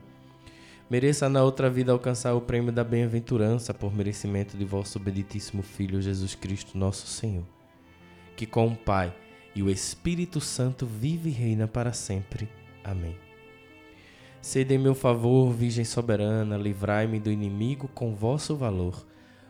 mereça 0.90 1.28
na 1.28 1.44
outra 1.44 1.70
vida 1.70 1.92
alcançar 1.92 2.34
o 2.34 2.42
prêmio 2.42 2.72
da 2.72 2.84
bem-aventurança 2.84 3.74
por 3.74 3.94
merecimento 3.94 4.58
de 4.58 4.66
vosso 4.66 5.00
benditíssimo 5.00 5.62
Filho 5.62 6.02
Jesus 6.02 6.36
Cristo, 6.36 6.78
nosso 6.78 7.08
Senhor, 7.08 7.46
que 8.36 8.46
com 8.46 8.68
o 8.68 8.76
Pai 8.76 9.14
e 9.54 9.62
o 9.64 9.70
Espírito 9.70 10.40
Santo 10.40 10.86
vive 10.86 11.30
e 11.30 11.34
reina 11.34 11.68
para 11.68 11.92
sempre. 11.92 12.48
Amém. 12.84 13.16
Sede 14.42 14.76
em 14.76 14.78
meu 14.78 14.96
favor, 14.96 15.52
Virgem 15.52 15.84
soberana, 15.84 16.56
livrai-me 16.56 17.20
do 17.20 17.32
inimigo 17.32 17.88
com 17.90 18.16
vosso 18.16 18.56
valor. 18.56 19.06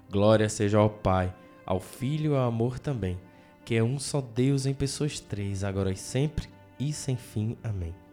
Glória 0.10 0.50
seja 0.50 0.80
ao 0.80 0.90
Pai, 0.90 1.34
ao 1.66 1.80
Filho 1.80 2.32
e 2.32 2.36
ao 2.36 2.48
amor 2.48 2.80
também, 2.80 3.20
que 3.66 3.76
é 3.76 3.84
um 3.84 4.00
só 4.00 4.22
Deus 4.22 4.66
em 4.66 4.74
pessoas 4.74 5.20
três, 5.20 5.64
agora 5.64 5.92
e 5.92 5.98
sempre 5.98 6.48
e 6.80 6.94
sem 6.94 7.18
fim. 7.18 7.58
Amém. 7.64 8.07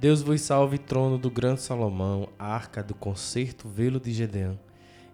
Deus 0.00 0.22
vos 0.22 0.40
salve, 0.40 0.78
trono 0.78 1.18
do 1.18 1.30
grande 1.30 1.60
Salomão, 1.60 2.26
arca 2.38 2.82
do 2.82 2.94
concerto, 2.94 3.68
velo 3.68 4.00
de 4.00 4.14
Gedeão, 4.14 4.58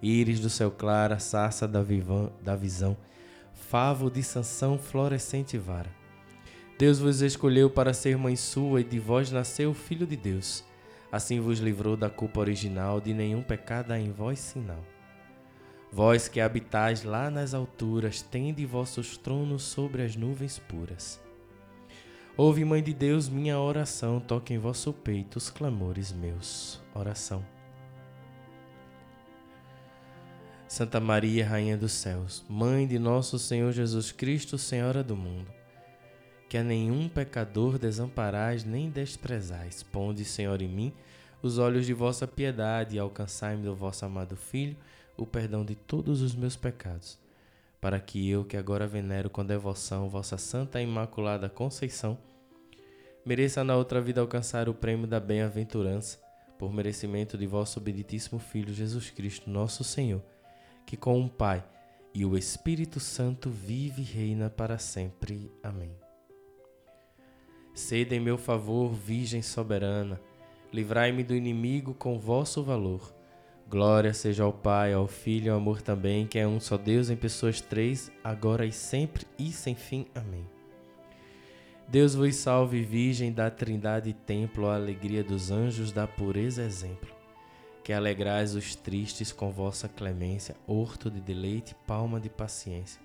íris 0.01 0.39
do 0.39 0.49
céu 0.49 0.71
claro, 0.71 1.19
sarça 1.19 1.67
da, 1.67 1.83
vivan, 1.83 2.31
da 2.41 2.55
visão, 2.55 2.97
favo 3.53 4.09
de 4.09 4.23
Sansão, 4.23 4.79
florescente 4.79 5.59
vara. 5.59 5.91
Deus 6.79 7.01
vos 7.01 7.21
escolheu 7.21 7.69
para 7.69 7.93
ser 7.93 8.17
mãe 8.17 8.37
sua 8.37 8.81
e 8.81 8.85
de 8.85 9.01
vós 9.01 9.33
nasceu 9.33 9.73
o 9.73 9.75
Filho 9.75 10.07
de 10.07 10.17
Deus. 10.17 10.63
Assim 11.11 11.41
vos 11.41 11.59
livrou 11.59 11.97
da 11.97 12.09
culpa 12.09 12.39
original, 12.39 13.01
de 13.01 13.13
nenhum 13.13 13.43
pecado 13.43 13.91
há 13.91 13.99
em 13.99 14.13
vós 14.13 14.39
sinal. 14.39 14.85
Vós 15.91 16.29
que 16.29 16.41
habitais 16.41 17.03
lá 17.03 17.29
nas 17.29 17.55
alturas, 17.55 18.23
tende 18.23 18.65
vossos 18.65 19.17
tronos 19.17 19.65
sobre 19.65 20.03
as 20.03 20.15
nuvens 20.15 20.61
puras. 20.61 21.26
Ouve, 22.39 22.67
Mãe 22.67 22.83
de 22.83 22.93
Deus, 22.93 23.31
minha 23.31 23.59
oração, 23.59 24.21
toque 24.21 24.53
em 24.53 24.59
vosso 24.59 24.93
peito 24.93 25.37
os 25.37 25.49
clamores 25.49 26.13
meus. 26.13 26.79
Oração. 26.95 27.43
Santa 30.69 31.01
Maria, 31.01 31.49
Rainha 31.49 31.79
dos 31.79 31.93
Céus, 31.93 32.45
Mãe 32.47 32.87
de 32.87 32.99
nosso 32.99 33.39
Senhor 33.39 33.73
Jesus 33.73 34.13
Cristo, 34.13 34.59
Senhora 34.59 35.03
do 35.03 35.17
mundo, 35.17 35.51
que 36.47 36.59
a 36.59 36.63
nenhum 36.63 37.09
pecador 37.09 37.79
desamparais 37.79 38.65
nem 38.65 38.91
desprezais. 38.91 39.83
Ponde, 39.83 40.23
Senhor, 40.23 40.61
em 40.61 40.69
mim 40.69 40.93
os 41.43 41.57
olhos 41.57 41.87
de 41.87 41.95
vossa 41.95 42.27
piedade 42.27 42.97
e 42.97 42.99
alcançai-me 42.99 43.63
do 43.63 43.75
vosso 43.75 44.05
amado 44.05 44.37
Filho 44.37 44.77
o 45.17 45.25
perdão 45.25 45.65
de 45.65 45.75
todos 45.75 46.21
os 46.21 46.35
meus 46.35 46.55
pecados, 46.55 47.19
para 47.81 48.01
que 48.01 48.29
eu, 48.29 48.45
que 48.45 48.57
agora 48.57 48.87
venero 48.87 49.29
com 49.31 49.45
devoção 49.45 50.09
vossa 50.09 50.37
Santa 50.37 50.81
Imaculada 50.81 51.49
Conceição, 51.49 52.19
mereça 53.25 53.63
na 53.63 53.77
outra 53.77 54.01
vida 54.01 54.21
alcançar 54.21 54.69
o 54.69 54.75
prêmio 54.75 55.07
da 55.07 55.21
bem-aventurança, 55.21 56.19
por 56.59 56.73
merecimento 56.73 57.37
de 57.37 57.47
vosso 57.47 57.81
benditíssimo 57.81 58.39
Filho 58.39 58.73
Jesus 58.73 59.11
Cristo, 59.11 59.51
nosso 59.51 59.85
Senhor 59.85 60.23
que 60.87 60.97
com 60.97 61.21
o 61.21 61.29
Pai 61.29 61.65
e 62.15 62.25
o 62.25 62.39
Espírito 62.39 63.01
Santo 63.01 63.51
vive 63.51 64.01
e 64.01 64.05
reina 64.05 64.49
para 64.49 64.79
sempre. 64.79 65.51
Amém. 65.63 65.91
Sede 67.75 68.15
em 68.15 68.21
meu 68.21 68.39
favor, 68.39 68.95
Virgem 68.95 69.43
soberana, 69.43 70.19
livrai-me 70.73 71.23
do 71.23 71.35
inimigo 71.35 71.93
com 71.93 72.19
vosso 72.19 72.63
valor. 72.63 73.16
Glória 73.69 74.15
seja 74.15 74.45
ao 74.45 74.53
Pai, 74.53 74.93
ao 74.93 75.07
Filho 75.07 75.47
e 75.47 75.51
ao 75.51 75.57
amor 75.57 75.83
também, 75.83 76.27
que 76.27 76.39
é 76.39 76.47
um 76.47 76.61
só 76.61 76.77
Deus 76.77 77.11
em 77.11 77.17
pessoas 77.17 77.61
três, 77.61 78.11
agora 78.23 78.65
e 78.65 78.73
sempre 78.73 79.27
e 79.39 79.51
sem 79.51 79.75
fim. 79.75 80.07
Amém. 80.15 80.47
Deus 81.89 82.15
vos 82.15 82.35
salve, 82.37 82.83
Virgem 82.83 83.33
da 83.33 83.51
Trindade 83.51 84.13
Templo, 84.13 84.69
a 84.69 84.75
alegria 84.75 85.23
dos 85.23 85.51
anjos, 85.51 85.93
da 85.93 86.07
pureza 86.07 86.63
exemplo 86.63 87.17
que 87.87 87.93
alegrais 87.93 88.57
os 88.57 88.75
tristes 88.75 89.31
com 89.31 89.53
vossa 89.53 89.89
clemência, 89.89 90.57
horto 90.67 91.09
de 91.09 91.21
deleite, 91.21 91.73
palma 91.87 92.19
de 92.19 92.29
paciência. 92.29 93.01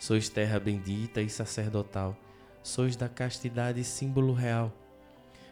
Sois 0.00 0.28
terra 0.28 0.58
bendita 0.58 1.22
e 1.22 1.28
sacerdotal, 1.28 2.16
sois 2.60 2.96
da 2.96 3.08
castidade 3.08 3.84
símbolo 3.84 4.32
real. 4.32 4.72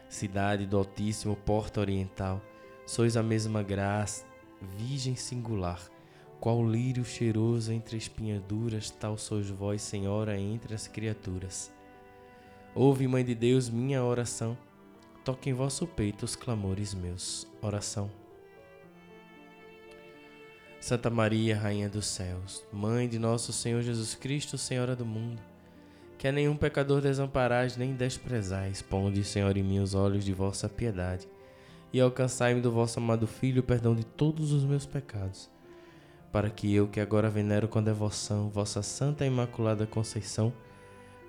Cidade 0.09 0.65
do 0.65 0.77
Altíssimo, 0.77 1.37
porta 1.37 1.79
oriental, 1.79 2.41
sois 2.85 3.17
a 3.17 3.23
mesma 3.23 3.63
graça, 3.63 4.25
virgem 4.77 5.15
singular. 5.15 5.81
Qual 6.39 6.67
lírio 6.67 7.05
cheiroso 7.05 7.71
entre 7.71 7.95
espinhas 7.95 8.41
duras, 8.43 8.89
tal 8.89 9.17
sois 9.17 9.49
vós, 9.49 9.81
Senhora, 9.81 10.37
entre 10.37 10.73
as 10.73 10.87
criaturas. 10.87 11.71
Ouve, 12.75 13.07
Mãe 13.07 13.23
de 13.23 13.33
Deus, 13.33 13.69
minha 13.69 14.03
oração, 14.03 14.57
toque 15.23 15.49
em 15.49 15.53
vosso 15.53 15.87
peito 15.87 16.23
os 16.25 16.35
clamores 16.35 16.93
meus. 16.93 17.47
Oração. 17.61 18.11
Santa 20.81 21.09
Maria, 21.09 21.57
Rainha 21.57 21.87
dos 21.87 22.05
Céus, 22.07 22.61
Mãe 22.73 23.07
de 23.07 23.17
nosso 23.17 23.53
Senhor 23.53 23.81
Jesus 23.81 24.15
Cristo, 24.15 24.57
Senhora 24.57 24.97
do 24.97 25.05
mundo, 25.05 25.41
que 26.17 26.27
a 26.27 26.31
nenhum 26.31 26.57
pecador 26.57 26.99
desamparais 26.99 27.77
nem 27.77 27.93
desprezais, 27.93 28.81
ponde, 28.81 29.23
Senhor, 29.23 29.55
em 29.55 29.63
mim 29.63 29.79
os 29.79 29.95
olhos 29.95 30.25
de 30.25 30.33
vossa 30.33 30.67
piedade, 30.67 31.25
e 31.93 32.01
alcançai-me 32.01 32.59
do 32.59 32.71
vosso 32.71 32.99
amado 32.99 33.27
Filho 33.27 33.61
o 33.61 33.63
perdão 33.63 33.95
de 33.95 34.03
todos 34.03 34.51
os 34.51 34.63
meus 34.63 34.85
pecados, 34.85 35.49
para 36.31 36.49
que 36.49 36.73
eu, 36.73 36.87
que 36.87 36.99
agora 36.99 37.29
venero 37.29 37.67
com 37.67 37.83
devoção 37.83 38.49
vossa 38.49 38.81
Santa 38.81 39.23
e 39.23 39.27
Imaculada 39.27 39.85
Conceição, 39.85 40.51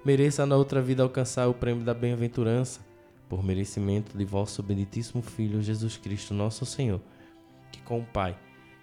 mereça 0.03 0.46
na 0.46 0.57
outra 0.57 0.81
vida 0.81 1.03
alcançar 1.03 1.46
o 1.48 1.55
prêmio 1.55 1.85
da 1.85 1.92
bem-aventurança, 1.92 2.81
por 3.29 3.44
merecimento 3.44 4.16
de 4.16 4.24
vosso 4.24 4.62
benditíssimo 4.62 5.22
Filho 5.22 5.62
Jesus 5.62 5.98
Cristo, 5.98 6.33
nosso 6.33 6.64
Senhor, 6.64 7.00
que 7.70 7.83
com 7.83 8.00
o 8.00 8.05
Pai 8.05 8.37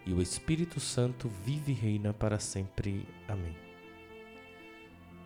e 0.06 0.14
o 0.14 0.22
Espírito 0.22 0.80
Santo 0.80 1.30
vive 1.44 1.72
e 1.72 1.76
reina 1.76 2.14
para 2.14 2.40
sempre. 2.40 3.08
Amém. 3.28 3.56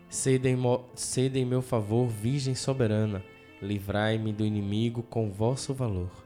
Sede 0.09 0.49
em, 0.49 0.57
sede 0.95 1.39
em 1.39 1.45
meu 1.45 1.61
favor, 1.61 2.07
Virgem 2.07 2.55
soberana, 2.55 3.23
livrai-me 3.61 4.31
do 4.31 4.45
inimigo 4.45 5.01
com 5.03 5.31
vosso 5.31 5.73
valor. 5.73 6.24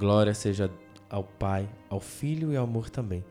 Glória 0.00 0.32
seja 0.32 0.70
ao 1.10 1.22
Pai, 1.22 1.68
ao 1.90 2.00
Filho 2.00 2.50
e 2.50 2.56
ao 2.56 2.64
amor 2.64 2.88
também, 2.88 3.22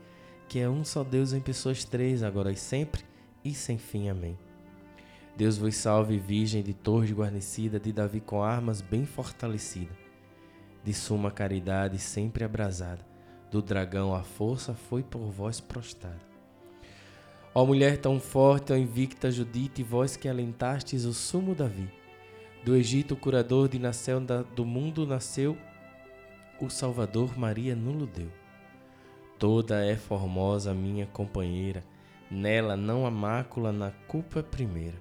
que 0.48 0.60
é 0.60 0.70
um 0.70 0.84
só 0.84 1.02
Deus 1.02 1.32
em 1.32 1.40
pessoas 1.40 1.84
três, 1.84 2.22
agora 2.22 2.52
e 2.52 2.56
sempre 2.56 3.02
e 3.44 3.52
sem 3.52 3.76
fim. 3.76 4.08
Amém. 4.08 4.38
Deus 5.36 5.58
vos 5.58 5.74
salve, 5.74 6.16
Virgem 6.16 6.62
de 6.62 6.72
torre 6.72 7.12
guarnecida, 7.12 7.80
de 7.80 7.92
Davi 7.92 8.20
com 8.20 8.40
armas 8.40 8.80
bem 8.80 9.04
fortalecida, 9.04 9.90
de 10.84 10.94
suma 10.94 11.32
caridade 11.32 11.98
sempre 11.98 12.44
abrasada 12.44 13.04
do 13.50 13.60
dragão 13.60 14.14
a 14.14 14.22
força 14.22 14.72
foi 14.72 15.02
por 15.02 15.28
vós 15.28 15.58
prostrada. 15.58 16.30
Ó 17.52 17.66
mulher 17.66 17.98
tão 17.98 18.20
forte, 18.20 18.66
tão 18.66 18.78
invicta 18.78 19.28
Judite, 19.28 19.82
vós 19.82 20.16
que 20.16 20.28
alentastes 20.28 21.04
o 21.04 21.12
sumo 21.12 21.52
Davi, 21.52 21.90
do 22.64 22.76
Egito 22.76 23.14
o 23.14 23.16
curador 23.16 23.68
de 23.68 23.80
nação 23.80 24.24
do 24.54 24.64
mundo 24.64 25.04
nasceu, 25.04 25.58
o 26.60 26.68
Salvador 26.68 27.38
Maria 27.38 27.74
nulo 27.74 28.06
deu. 28.06 28.30
Toda 29.38 29.84
é 29.84 29.96
formosa 29.96 30.74
minha 30.74 31.06
companheira, 31.06 31.82
nela 32.30 32.76
não 32.76 33.06
há 33.06 33.10
mácula, 33.10 33.72
na 33.72 33.90
culpa 34.06 34.42
primeira. 34.42 34.96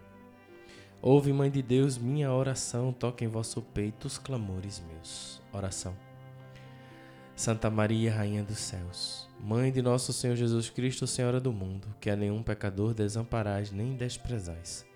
Ouve, 1.01 1.31
Mãe 1.31 1.51
de 1.51 1.61
Deus, 1.61 1.97
minha 1.97 2.31
oração, 2.31 2.91
toque 2.91 3.23
em 3.23 3.27
vosso 3.27 3.61
peito 3.61 4.05
os 4.05 4.17
clamores 4.17 4.83
meus. 4.87 5.41
Oração. 5.53 5.95
Santa 7.35 7.69
Maria, 7.69 8.13
Rainha 8.13 8.43
dos 8.43 8.59
Céus, 8.59 9.29
Mãe 9.39 9.71
de 9.71 9.81
nosso 9.81 10.11
Senhor 10.11 10.35
Jesus 10.35 10.69
Cristo, 10.69 11.07
Senhora 11.07 11.39
do 11.39 11.53
mundo, 11.53 11.87
que 12.01 12.09
a 12.09 12.15
nenhum 12.15 12.43
pecador 12.43 12.93
desamparais 12.93 13.71
nem 13.71 13.95
desprezais. 13.95 14.88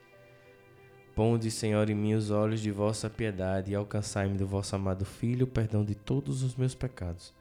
Ponde, 1.16 1.52
Senhor, 1.52 1.90
em 1.90 1.96
mim 1.96 2.16
os 2.16 2.32
olhos 2.32 2.60
de 2.60 2.72
vossa 2.72 3.10
piedade 3.10 3.72
e 3.72 3.76
alcançai-me 3.76 4.38
do 4.38 4.48
vosso 4.48 4.76
amado 4.76 5.06
Filho 5.06 5.46
o 5.46 5.50
perdão 5.50 5.86
de 5.86 5.94
todos 5.94 6.42
os 6.42 6.56
meus 6.56 6.74
pecados, 6.74 7.32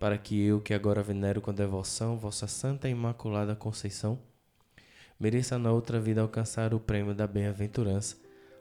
para 0.00 0.18
que 0.18 0.40
eu, 0.42 0.60
que 0.60 0.74
agora 0.74 1.02
venero 1.02 1.40
com 1.40 1.54
devoção 1.54 2.16
vossa 2.16 2.48
Santa 2.48 2.88
e 2.88 2.92
Imaculada 2.92 3.54
Conceição, 3.54 4.18
mereça 5.18 5.58
na 5.58 5.70
outra 5.70 6.00
vida 6.00 6.20
alcançar 6.20 6.74
o 6.74 6.80
prêmio 6.80 7.14
da 7.14 7.26
bem-aventurança, 7.26 8.16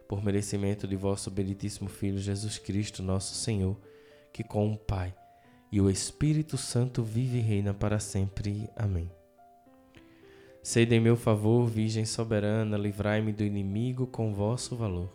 por 0.07 0.23
merecimento 0.23 0.87
de 0.87 0.95
vosso 0.95 1.31
benditíssimo 1.31 1.89
Filho 1.89 2.19
Jesus 2.19 2.59
Cristo, 2.59 3.01
nosso 3.01 3.33
Senhor, 3.33 3.75
que 4.31 4.43
com 4.43 4.71
o 4.71 4.77
Pai 4.77 5.15
e 5.71 5.79
o 5.79 5.89
Espírito 5.89 6.57
Santo 6.57 7.01
vive 7.01 7.37
e 7.37 7.41
reina 7.41 7.73
para 7.73 7.99
sempre. 7.99 8.69
Amém. 8.75 9.09
Sede 10.63 10.93
em 10.95 10.99
meu 10.99 11.15
favor, 11.15 11.65
Virgem 11.65 12.05
soberana, 12.05 12.77
livrai-me 12.77 13.33
do 13.33 13.43
inimigo 13.43 14.05
com 14.05 14.31
vosso 14.31 14.75
valor. 14.75 15.09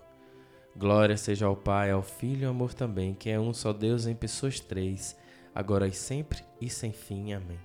Glória 0.77 1.17
seja 1.17 1.47
ao 1.47 1.57
Pai, 1.57 1.91
ao 1.93 2.03
Filho 2.03 2.43
e 2.43 2.45
ao 2.45 2.51
amor 2.51 2.75
também, 2.75 3.15
que 3.15 3.31
é 3.31 3.39
um 3.39 3.55
só 3.55 3.73
Deus 3.73 4.07
em 4.07 4.15
pessoas 4.15 4.59
três, 4.59 5.17
agora 5.55 5.87
e 5.87 5.93
sempre 5.93 6.41
e 6.61 6.69
sem 6.69 6.93
fim. 6.93 7.33
Amém. 7.33 7.61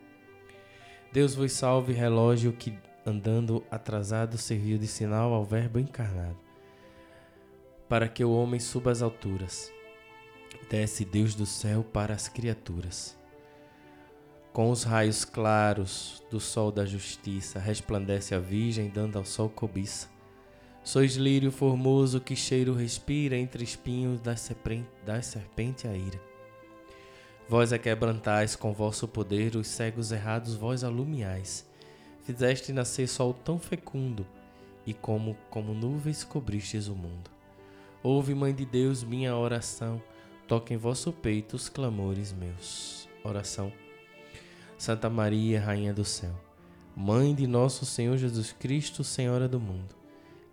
Deus 1.12 1.34
vos 1.34 1.52
salve, 1.52 1.92
relógio 1.92 2.54
que, 2.54 2.78
andando 3.04 3.64
atrasado, 3.72 4.38
serviu 4.38 4.78
de 4.78 4.88
sinal 4.88 5.34
ao 5.34 5.44
Verbo 5.44 5.80
encarnado, 5.80 6.38
para 7.90 8.08
que 8.08 8.24
o 8.24 8.32
homem 8.32 8.60
suba 8.60 8.92
às 8.92 9.02
alturas. 9.02 9.72
Desce 10.70 11.04
Deus 11.04 11.34
do 11.34 11.48
céu 11.48 11.84
para 11.84 12.14
as 12.14 12.30
criaturas. 12.30 13.20
Com 14.54 14.70
os 14.70 14.84
raios 14.84 15.24
claros 15.24 16.22
do 16.30 16.38
sol 16.38 16.74
da 16.74 16.86
justiça, 16.86 17.58
resplandece 17.58 18.36
a 18.36 18.40
Virgem, 18.40 18.90
dando 18.90 19.18
ao 19.18 19.24
sol 19.24 19.50
cobiça. 19.50 20.10
Sois 20.84 21.16
lírio 21.16 21.54
formoso 21.54 22.20
que 22.20 22.36
cheiro 22.36 22.74
respira 22.74 23.38
entre 23.38 23.64
espinhos 23.64 24.20
da, 24.20 24.36
serpente 24.36 25.88
a 25.88 25.96
ira. 25.96 26.20
Vós 27.48 27.72
é 27.72 27.78
quebrantais 27.78 28.56
com 28.56 28.74
vosso 28.74 29.08
poder 29.08 29.56
os 29.56 29.68
cegos 29.68 30.12
errados, 30.12 30.54
vós 30.56 30.84
alumiais. 30.84 31.66
Fizeste 32.24 32.74
nascer 32.74 33.08
sol 33.08 33.34
tão 33.34 33.58
fecundo, 33.58 34.28
e 34.86 34.94
como, 34.94 35.38
como 35.50 35.74
nuvens 35.74 36.26
cobristes 36.26 36.88
o 36.88 36.96
mundo. 36.96 37.30
Ouve, 38.04 38.36
Mãe 38.36 38.54
de 38.54 38.66
Deus, 38.66 39.02
minha 39.02 39.34
oração, 39.36 40.02
toque 40.46 40.74
em 40.74 40.78
vosso 40.78 41.14
peito 41.14 41.56
os 41.56 41.70
clamores 41.70 42.34
meus. 42.34 43.08
Oração. 43.24 43.72
Santa 44.82 45.12
Maria, 45.12 45.62
Rainha 45.62 45.94
do 45.94 46.04
Céu, 46.04 46.34
Mãe 46.96 47.36
de 47.36 47.46
nosso 47.46 47.86
Senhor 47.86 48.18
Jesus 48.18 48.52
Cristo, 48.52 49.04
Senhora 49.04 49.48
do 49.48 49.60
mundo 49.60 49.94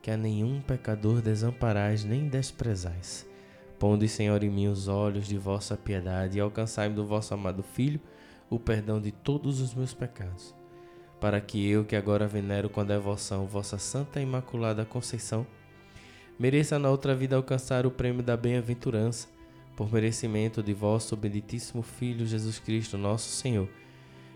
que 0.02 0.10
a 0.10 0.18
nenhum 0.18 0.60
pecador 0.60 1.22
desamparais 1.22 2.04
nem 2.04 2.28
desprezais. 2.28 3.26
Ponde, 3.78 4.06
Senhor, 4.06 4.44
em 4.44 4.50
mim 4.50 4.66
os 4.66 4.86
olhos 4.86 5.26
de 5.26 5.38
vossa 5.38 5.78
piedade 5.78 6.36
e 6.36 6.42
alcançai-me 6.42 6.94
do 6.94 7.06
vosso 7.06 7.32
amado 7.32 7.62
Filho 7.62 7.98
o 8.50 8.58
perdão 8.58 9.00
de 9.00 9.12
todos 9.12 9.62
os 9.62 9.72
meus 9.72 9.94
pecados, 9.94 10.54
para 11.18 11.40
que 11.40 11.66
eu, 11.66 11.82
que 11.82 11.96
agora 11.96 12.28
venero 12.28 12.68
com 12.68 12.84
devoção 12.84 13.46
vossa 13.46 13.78
Santa 13.78 14.20
Imaculada 14.20 14.84
Conceição, 14.84 15.46
mereça 16.38 16.78
na 16.78 16.90
outra 16.90 17.14
vida 17.14 17.34
alcançar 17.34 17.86
o 17.86 17.90
prêmio 17.90 18.22
da 18.22 18.36
bem-aventurança, 18.36 19.26
por 19.74 19.90
merecimento 19.90 20.62
de 20.62 20.74
vosso 20.74 21.16
benditíssimo 21.16 21.82
Filho 21.82 22.26
Jesus 22.26 22.58
Cristo, 22.58 22.98
nosso 22.98 23.30
Senhor, 23.30 23.66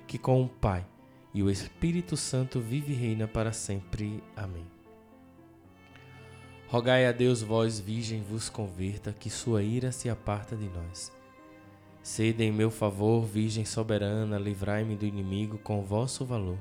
que 0.07 0.19
com 0.19 0.43
o 0.43 0.49
Pai 0.49 0.87
e 1.35 1.43
o 1.43 1.51
Espírito 1.51 2.17
Santo 2.17 2.61
vive 2.61 2.93
e 2.93 2.97
reina 2.97 3.27
para 3.27 3.53
sempre. 3.53 4.23
Amém. 4.37 4.67
Rogai 6.69 7.07
a 7.07 7.13
Deus, 7.13 7.43
vós, 7.43 7.79
Virgem, 7.79 8.23
vos 8.23 8.49
converta, 8.49 9.13
que 9.13 9.29
sua 9.29 9.63
ira 9.63 9.93
se 9.93 10.09
aparta 10.09 10.57
de 10.57 10.69
nós. 10.69 11.13
Sede 12.03 12.43
em 12.43 12.51
meu 12.51 12.71
favor, 12.71 13.25
Virgem 13.25 13.65
soberana, 13.65 14.39
livrai-me 14.39 14.97
do 14.97 15.05
inimigo 15.05 15.59
com 15.59 15.83
vosso 15.83 16.25
valor. 16.25 16.59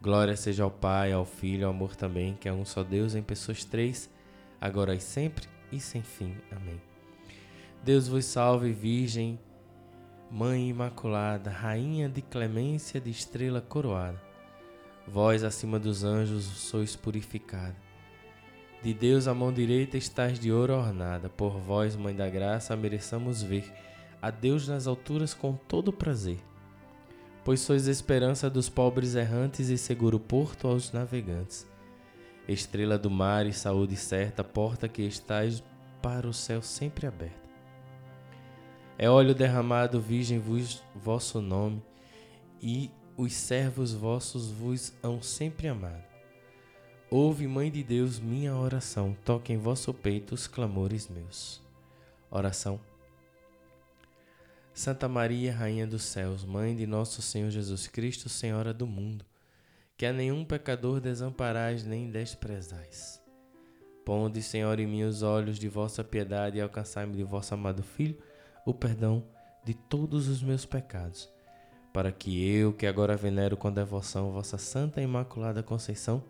Glória 0.00 0.36
seja 0.36 0.64
ao 0.64 0.70
Pai, 0.70 1.12
ao 1.12 1.24
Filho 1.24 1.66
ao 1.66 1.72
amor 1.72 1.94
também, 1.94 2.34
que 2.34 2.48
é 2.48 2.52
um 2.52 2.64
só 2.64 2.82
Deus 2.82 3.14
em 3.14 3.22
pessoas 3.22 3.64
três, 3.64 4.10
agora 4.60 4.94
e 4.94 5.00
sempre 5.00 5.46
e 5.70 5.78
sem 5.78 6.02
fim. 6.02 6.34
Amém. 6.50 6.80
Deus 7.84 8.08
vos 8.08 8.24
salve, 8.24 8.72
Virgem, 8.72 9.38
Mãe 10.30 10.68
Imaculada, 10.68 11.50
Rainha 11.50 12.08
de 12.08 12.22
clemência 12.22 13.00
de 13.00 13.10
estrela 13.10 13.60
coroada. 13.60 14.20
Vós, 15.06 15.44
acima 15.44 15.78
dos 15.78 16.04
anjos, 16.04 16.44
sois 16.44 16.96
purificada 16.96 17.86
de 18.86 18.94
Deus 18.94 19.26
a 19.26 19.34
mão 19.34 19.52
direita 19.52 19.96
estás 19.96 20.38
de 20.38 20.52
ouro 20.52 20.74
ornada, 20.74 21.28
por 21.28 21.58
vós, 21.58 21.96
Mãe 21.96 22.14
da 22.14 22.30
Graça, 22.30 22.76
mereçamos 22.76 23.42
ver 23.42 23.64
a 24.22 24.30
Deus 24.30 24.68
nas 24.68 24.86
alturas 24.86 25.34
com 25.34 25.54
todo 25.54 25.92
prazer. 25.92 26.38
Pois 27.44 27.58
sois 27.58 27.88
esperança 27.88 28.48
dos 28.48 28.68
pobres 28.68 29.16
errantes 29.16 29.70
e 29.70 29.76
seguro 29.76 30.20
porto 30.20 30.68
aos 30.68 30.92
navegantes. 30.92 31.66
Estrela 32.46 32.96
do 32.96 33.10
mar 33.10 33.44
e 33.46 33.52
saúde 33.52 33.96
certa, 33.96 34.44
porta 34.44 34.88
que 34.88 35.02
estás 35.02 35.64
para 36.00 36.28
o 36.28 36.32
céu 36.32 36.62
sempre 36.62 37.08
aberta. 37.08 37.45
É 38.98 39.10
óleo 39.10 39.34
derramado, 39.34 40.00
virgem 40.00 40.38
vos 40.38 40.82
vosso 40.94 41.42
nome, 41.42 41.82
e 42.62 42.90
os 43.14 43.34
servos 43.34 43.92
vossos 43.92 44.50
vos 44.50 44.92
hão 45.02 45.20
sempre 45.20 45.68
amado. 45.68 46.02
Ouve, 47.10 47.46
Mãe 47.46 47.70
de 47.70 47.82
Deus, 47.82 48.18
minha 48.18 48.56
oração, 48.56 49.14
toque 49.22 49.52
em 49.52 49.58
vosso 49.58 49.92
peito 49.92 50.34
os 50.34 50.46
clamores 50.46 51.08
meus. 51.08 51.60
Oração. 52.30 52.80
Santa 54.72 55.06
Maria, 55.08 55.54
Rainha 55.54 55.86
dos 55.86 56.02
céus, 56.02 56.42
Mãe 56.44 56.74
de 56.74 56.86
nosso 56.86 57.20
Senhor 57.20 57.50
Jesus 57.50 57.86
Cristo, 57.86 58.30
Senhora 58.30 58.72
do 58.72 58.86
mundo, 58.86 59.26
que 59.96 60.06
a 60.06 60.12
nenhum 60.12 60.42
pecador 60.42 61.00
desamparais 61.00 61.84
nem 61.84 62.10
desprezais. 62.10 63.22
Ponde, 64.06 64.42
Senhor, 64.42 64.80
em 64.80 64.86
mim 64.86 65.02
os 65.02 65.22
olhos 65.22 65.58
de 65.58 65.68
vossa 65.68 66.02
piedade 66.02 66.56
e 66.56 66.60
alcançai-me 66.62 67.14
de 67.14 67.24
vosso 67.24 67.52
amado 67.52 67.82
Filho 67.82 68.16
o 68.66 68.74
perdão 68.74 69.22
de 69.64 69.72
todos 69.72 70.28
os 70.28 70.42
meus 70.42 70.66
pecados, 70.66 71.30
para 71.92 72.12
que 72.12 72.46
eu, 72.46 72.72
que 72.72 72.86
agora 72.86 73.16
venero 73.16 73.56
com 73.56 73.72
devoção 73.72 74.32
vossa 74.32 74.58
Santa 74.58 75.00
e 75.00 75.04
Imaculada 75.04 75.62
Conceição, 75.62 76.22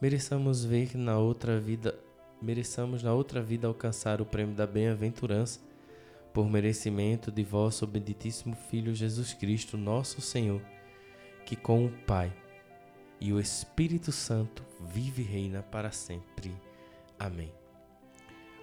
mereçamos 0.00 0.64
ver 0.64 0.96
na 0.96 1.18
outra 1.18 1.60
vida, 1.60 1.94
mereçamos 2.40 3.02
na 3.02 3.12
outra 3.12 3.42
vida 3.42 3.66
alcançar 3.66 4.22
o 4.22 4.24
prêmio 4.24 4.54
da 4.54 4.66
bem-aventurança 4.66 5.60
por 6.32 6.48
merecimento 6.48 7.30
de 7.30 7.42
vosso 7.42 7.86
benditíssimo 7.86 8.54
Filho 8.54 8.94
Jesus 8.94 9.34
Cristo, 9.34 9.76
nosso 9.76 10.20
Senhor, 10.20 10.62
que 11.44 11.56
com 11.56 11.84
o 11.84 11.90
Pai 12.06 12.32
e 13.20 13.32
o 13.32 13.40
Espírito 13.40 14.12
Santo 14.12 14.64
vive 14.80 15.22
e 15.22 15.26
reina 15.26 15.62
para 15.62 15.90
sempre. 15.90 16.54
Amém. 17.18 17.59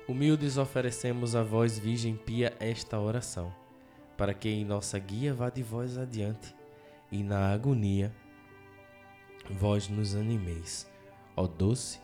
Humildes 0.07 0.57
oferecemos 0.57 1.35
a 1.35 1.43
vós, 1.43 1.77
Virgem 1.77 2.15
Pia, 2.15 2.55
esta 2.59 2.99
oração, 2.99 3.53
para 4.15 4.33
que 4.33 4.49
em 4.49 4.63
nossa 4.63 4.97
guia 4.97 5.33
vá 5.33 5.49
de 5.49 5.61
vós 5.61 5.97
adiante 5.97 6.55
e 7.11 7.23
na 7.23 7.51
agonia 7.51 8.13
vós 9.49 9.87
nos 9.87 10.15
animeis 10.15 10.89
ó 11.37 11.45
doce 11.45 12.01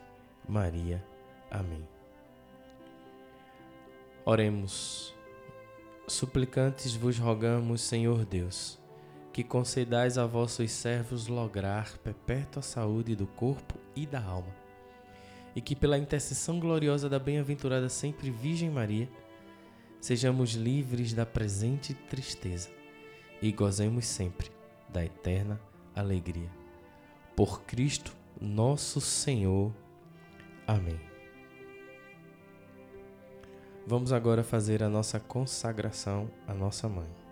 Maria. 0.47 1.03
Amém. 1.49 1.87
Oremos. 4.23 5.13
Suplicantes 6.07 6.95
vos 6.95 7.17
rogamos, 7.17 7.81
Senhor 7.81 8.25
Deus, 8.25 8.79
que 9.31 9.43
concedais 9.43 10.17
a 10.17 10.25
vossos 10.25 10.71
servos 10.71 11.27
lograr 11.27 11.97
perpétua 11.99 12.61
saúde 12.61 13.15
do 13.15 13.25
corpo 13.25 13.79
e 13.95 14.05
da 14.05 14.21
alma, 14.21 14.53
e 15.55 15.61
que 15.61 15.75
pela 15.75 15.97
intercessão 15.97 16.59
gloriosa 16.59 17.09
da 17.09 17.19
bem-aventurada 17.19 17.89
sempre 17.89 18.29
Virgem 18.31 18.69
Maria, 18.69 19.09
sejamos 20.01 20.53
livres 20.53 21.13
da 21.13 21.25
presente 21.25 21.93
tristeza 21.93 22.69
e 23.41 23.51
gozemos 23.51 24.05
sempre 24.05 24.51
da 24.89 25.03
eterna 25.03 25.59
alegria. 25.95 26.49
Por 27.35 27.61
Cristo 27.63 28.15
nosso 28.39 28.99
Senhor. 28.99 29.71
Amém. 30.67 30.99
Vamos 33.85 34.13
agora 34.13 34.43
fazer 34.43 34.81
a 34.81 34.89
nossa 34.89 35.19
consagração 35.19 36.29
à 36.47 36.53
nossa 36.53 36.87
mãe. 36.87 37.22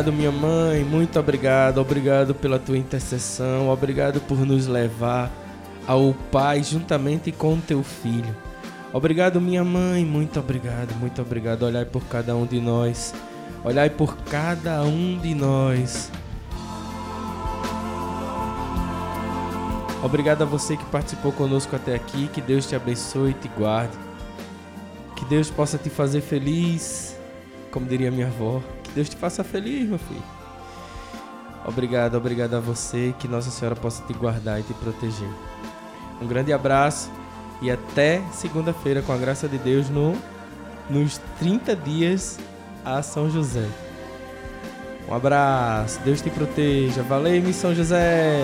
Obrigado, 0.00 0.16
minha 0.16 0.32
mãe, 0.32 0.82
muito 0.82 1.20
obrigado. 1.20 1.76
Obrigado 1.76 2.34
pela 2.34 2.58
tua 2.58 2.78
intercessão. 2.78 3.68
Obrigado 3.68 4.18
por 4.18 4.38
nos 4.46 4.66
levar 4.66 5.30
ao 5.86 6.14
Pai 6.32 6.62
juntamente 6.62 7.30
com 7.30 7.60
teu 7.60 7.82
filho. 7.82 8.34
Obrigado, 8.94 9.38
minha 9.42 9.62
mãe, 9.62 10.02
muito 10.02 10.40
obrigado, 10.40 10.94
muito 10.94 11.20
obrigado. 11.20 11.64
Olhai 11.64 11.84
por 11.84 12.02
cada 12.04 12.34
um 12.34 12.46
de 12.46 12.62
nós. 12.62 13.14
Olhai 13.62 13.90
por 13.90 14.16
cada 14.24 14.82
um 14.84 15.18
de 15.18 15.34
nós. 15.34 16.10
Obrigado 20.02 20.40
a 20.40 20.46
você 20.46 20.78
que 20.78 20.84
participou 20.86 21.30
conosco 21.30 21.76
até 21.76 21.94
aqui. 21.94 22.26
Que 22.28 22.40
Deus 22.40 22.66
te 22.66 22.74
abençoe 22.74 23.32
e 23.32 23.34
te 23.34 23.48
guarde. 23.48 23.98
Que 25.14 25.26
Deus 25.26 25.50
possa 25.50 25.76
te 25.76 25.90
fazer 25.90 26.22
feliz, 26.22 27.18
como 27.70 27.84
diria 27.84 28.10
minha 28.10 28.28
avó. 28.28 28.62
Deus 28.94 29.08
te 29.08 29.16
faça 29.16 29.44
feliz, 29.44 29.88
meu 29.88 29.98
filho. 29.98 30.22
Obrigado, 31.64 32.16
obrigado 32.16 32.54
a 32.54 32.60
você. 32.60 33.14
Que 33.18 33.28
Nossa 33.28 33.50
Senhora 33.50 33.76
possa 33.76 34.02
te 34.04 34.12
guardar 34.12 34.60
e 34.60 34.62
te 34.62 34.74
proteger. 34.74 35.28
Um 36.20 36.26
grande 36.26 36.52
abraço 36.52 37.10
e 37.62 37.70
até 37.70 38.22
segunda-feira, 38.32 39.02
com 39.02 39.12
a 39.12 39.16
graça 39.16 39.48
de 39.48 39.58
Deus, 39.58 39.88
no, 39.88 40.16
nos 40.88 41.18
30 41.38 41.76
dias 41.76 42.38
a 42.84 43.02
São 43.02 43.30
José. 43.30 43.66
Um 45.08 45.14
abraço, 45.14 46.00
Deus 46.04 46.20
te 46.20 46.30
proteja. 46.30 47.02
Valeu, 47.02 47.52
São 47.52 47.74
José! 47.74 48.40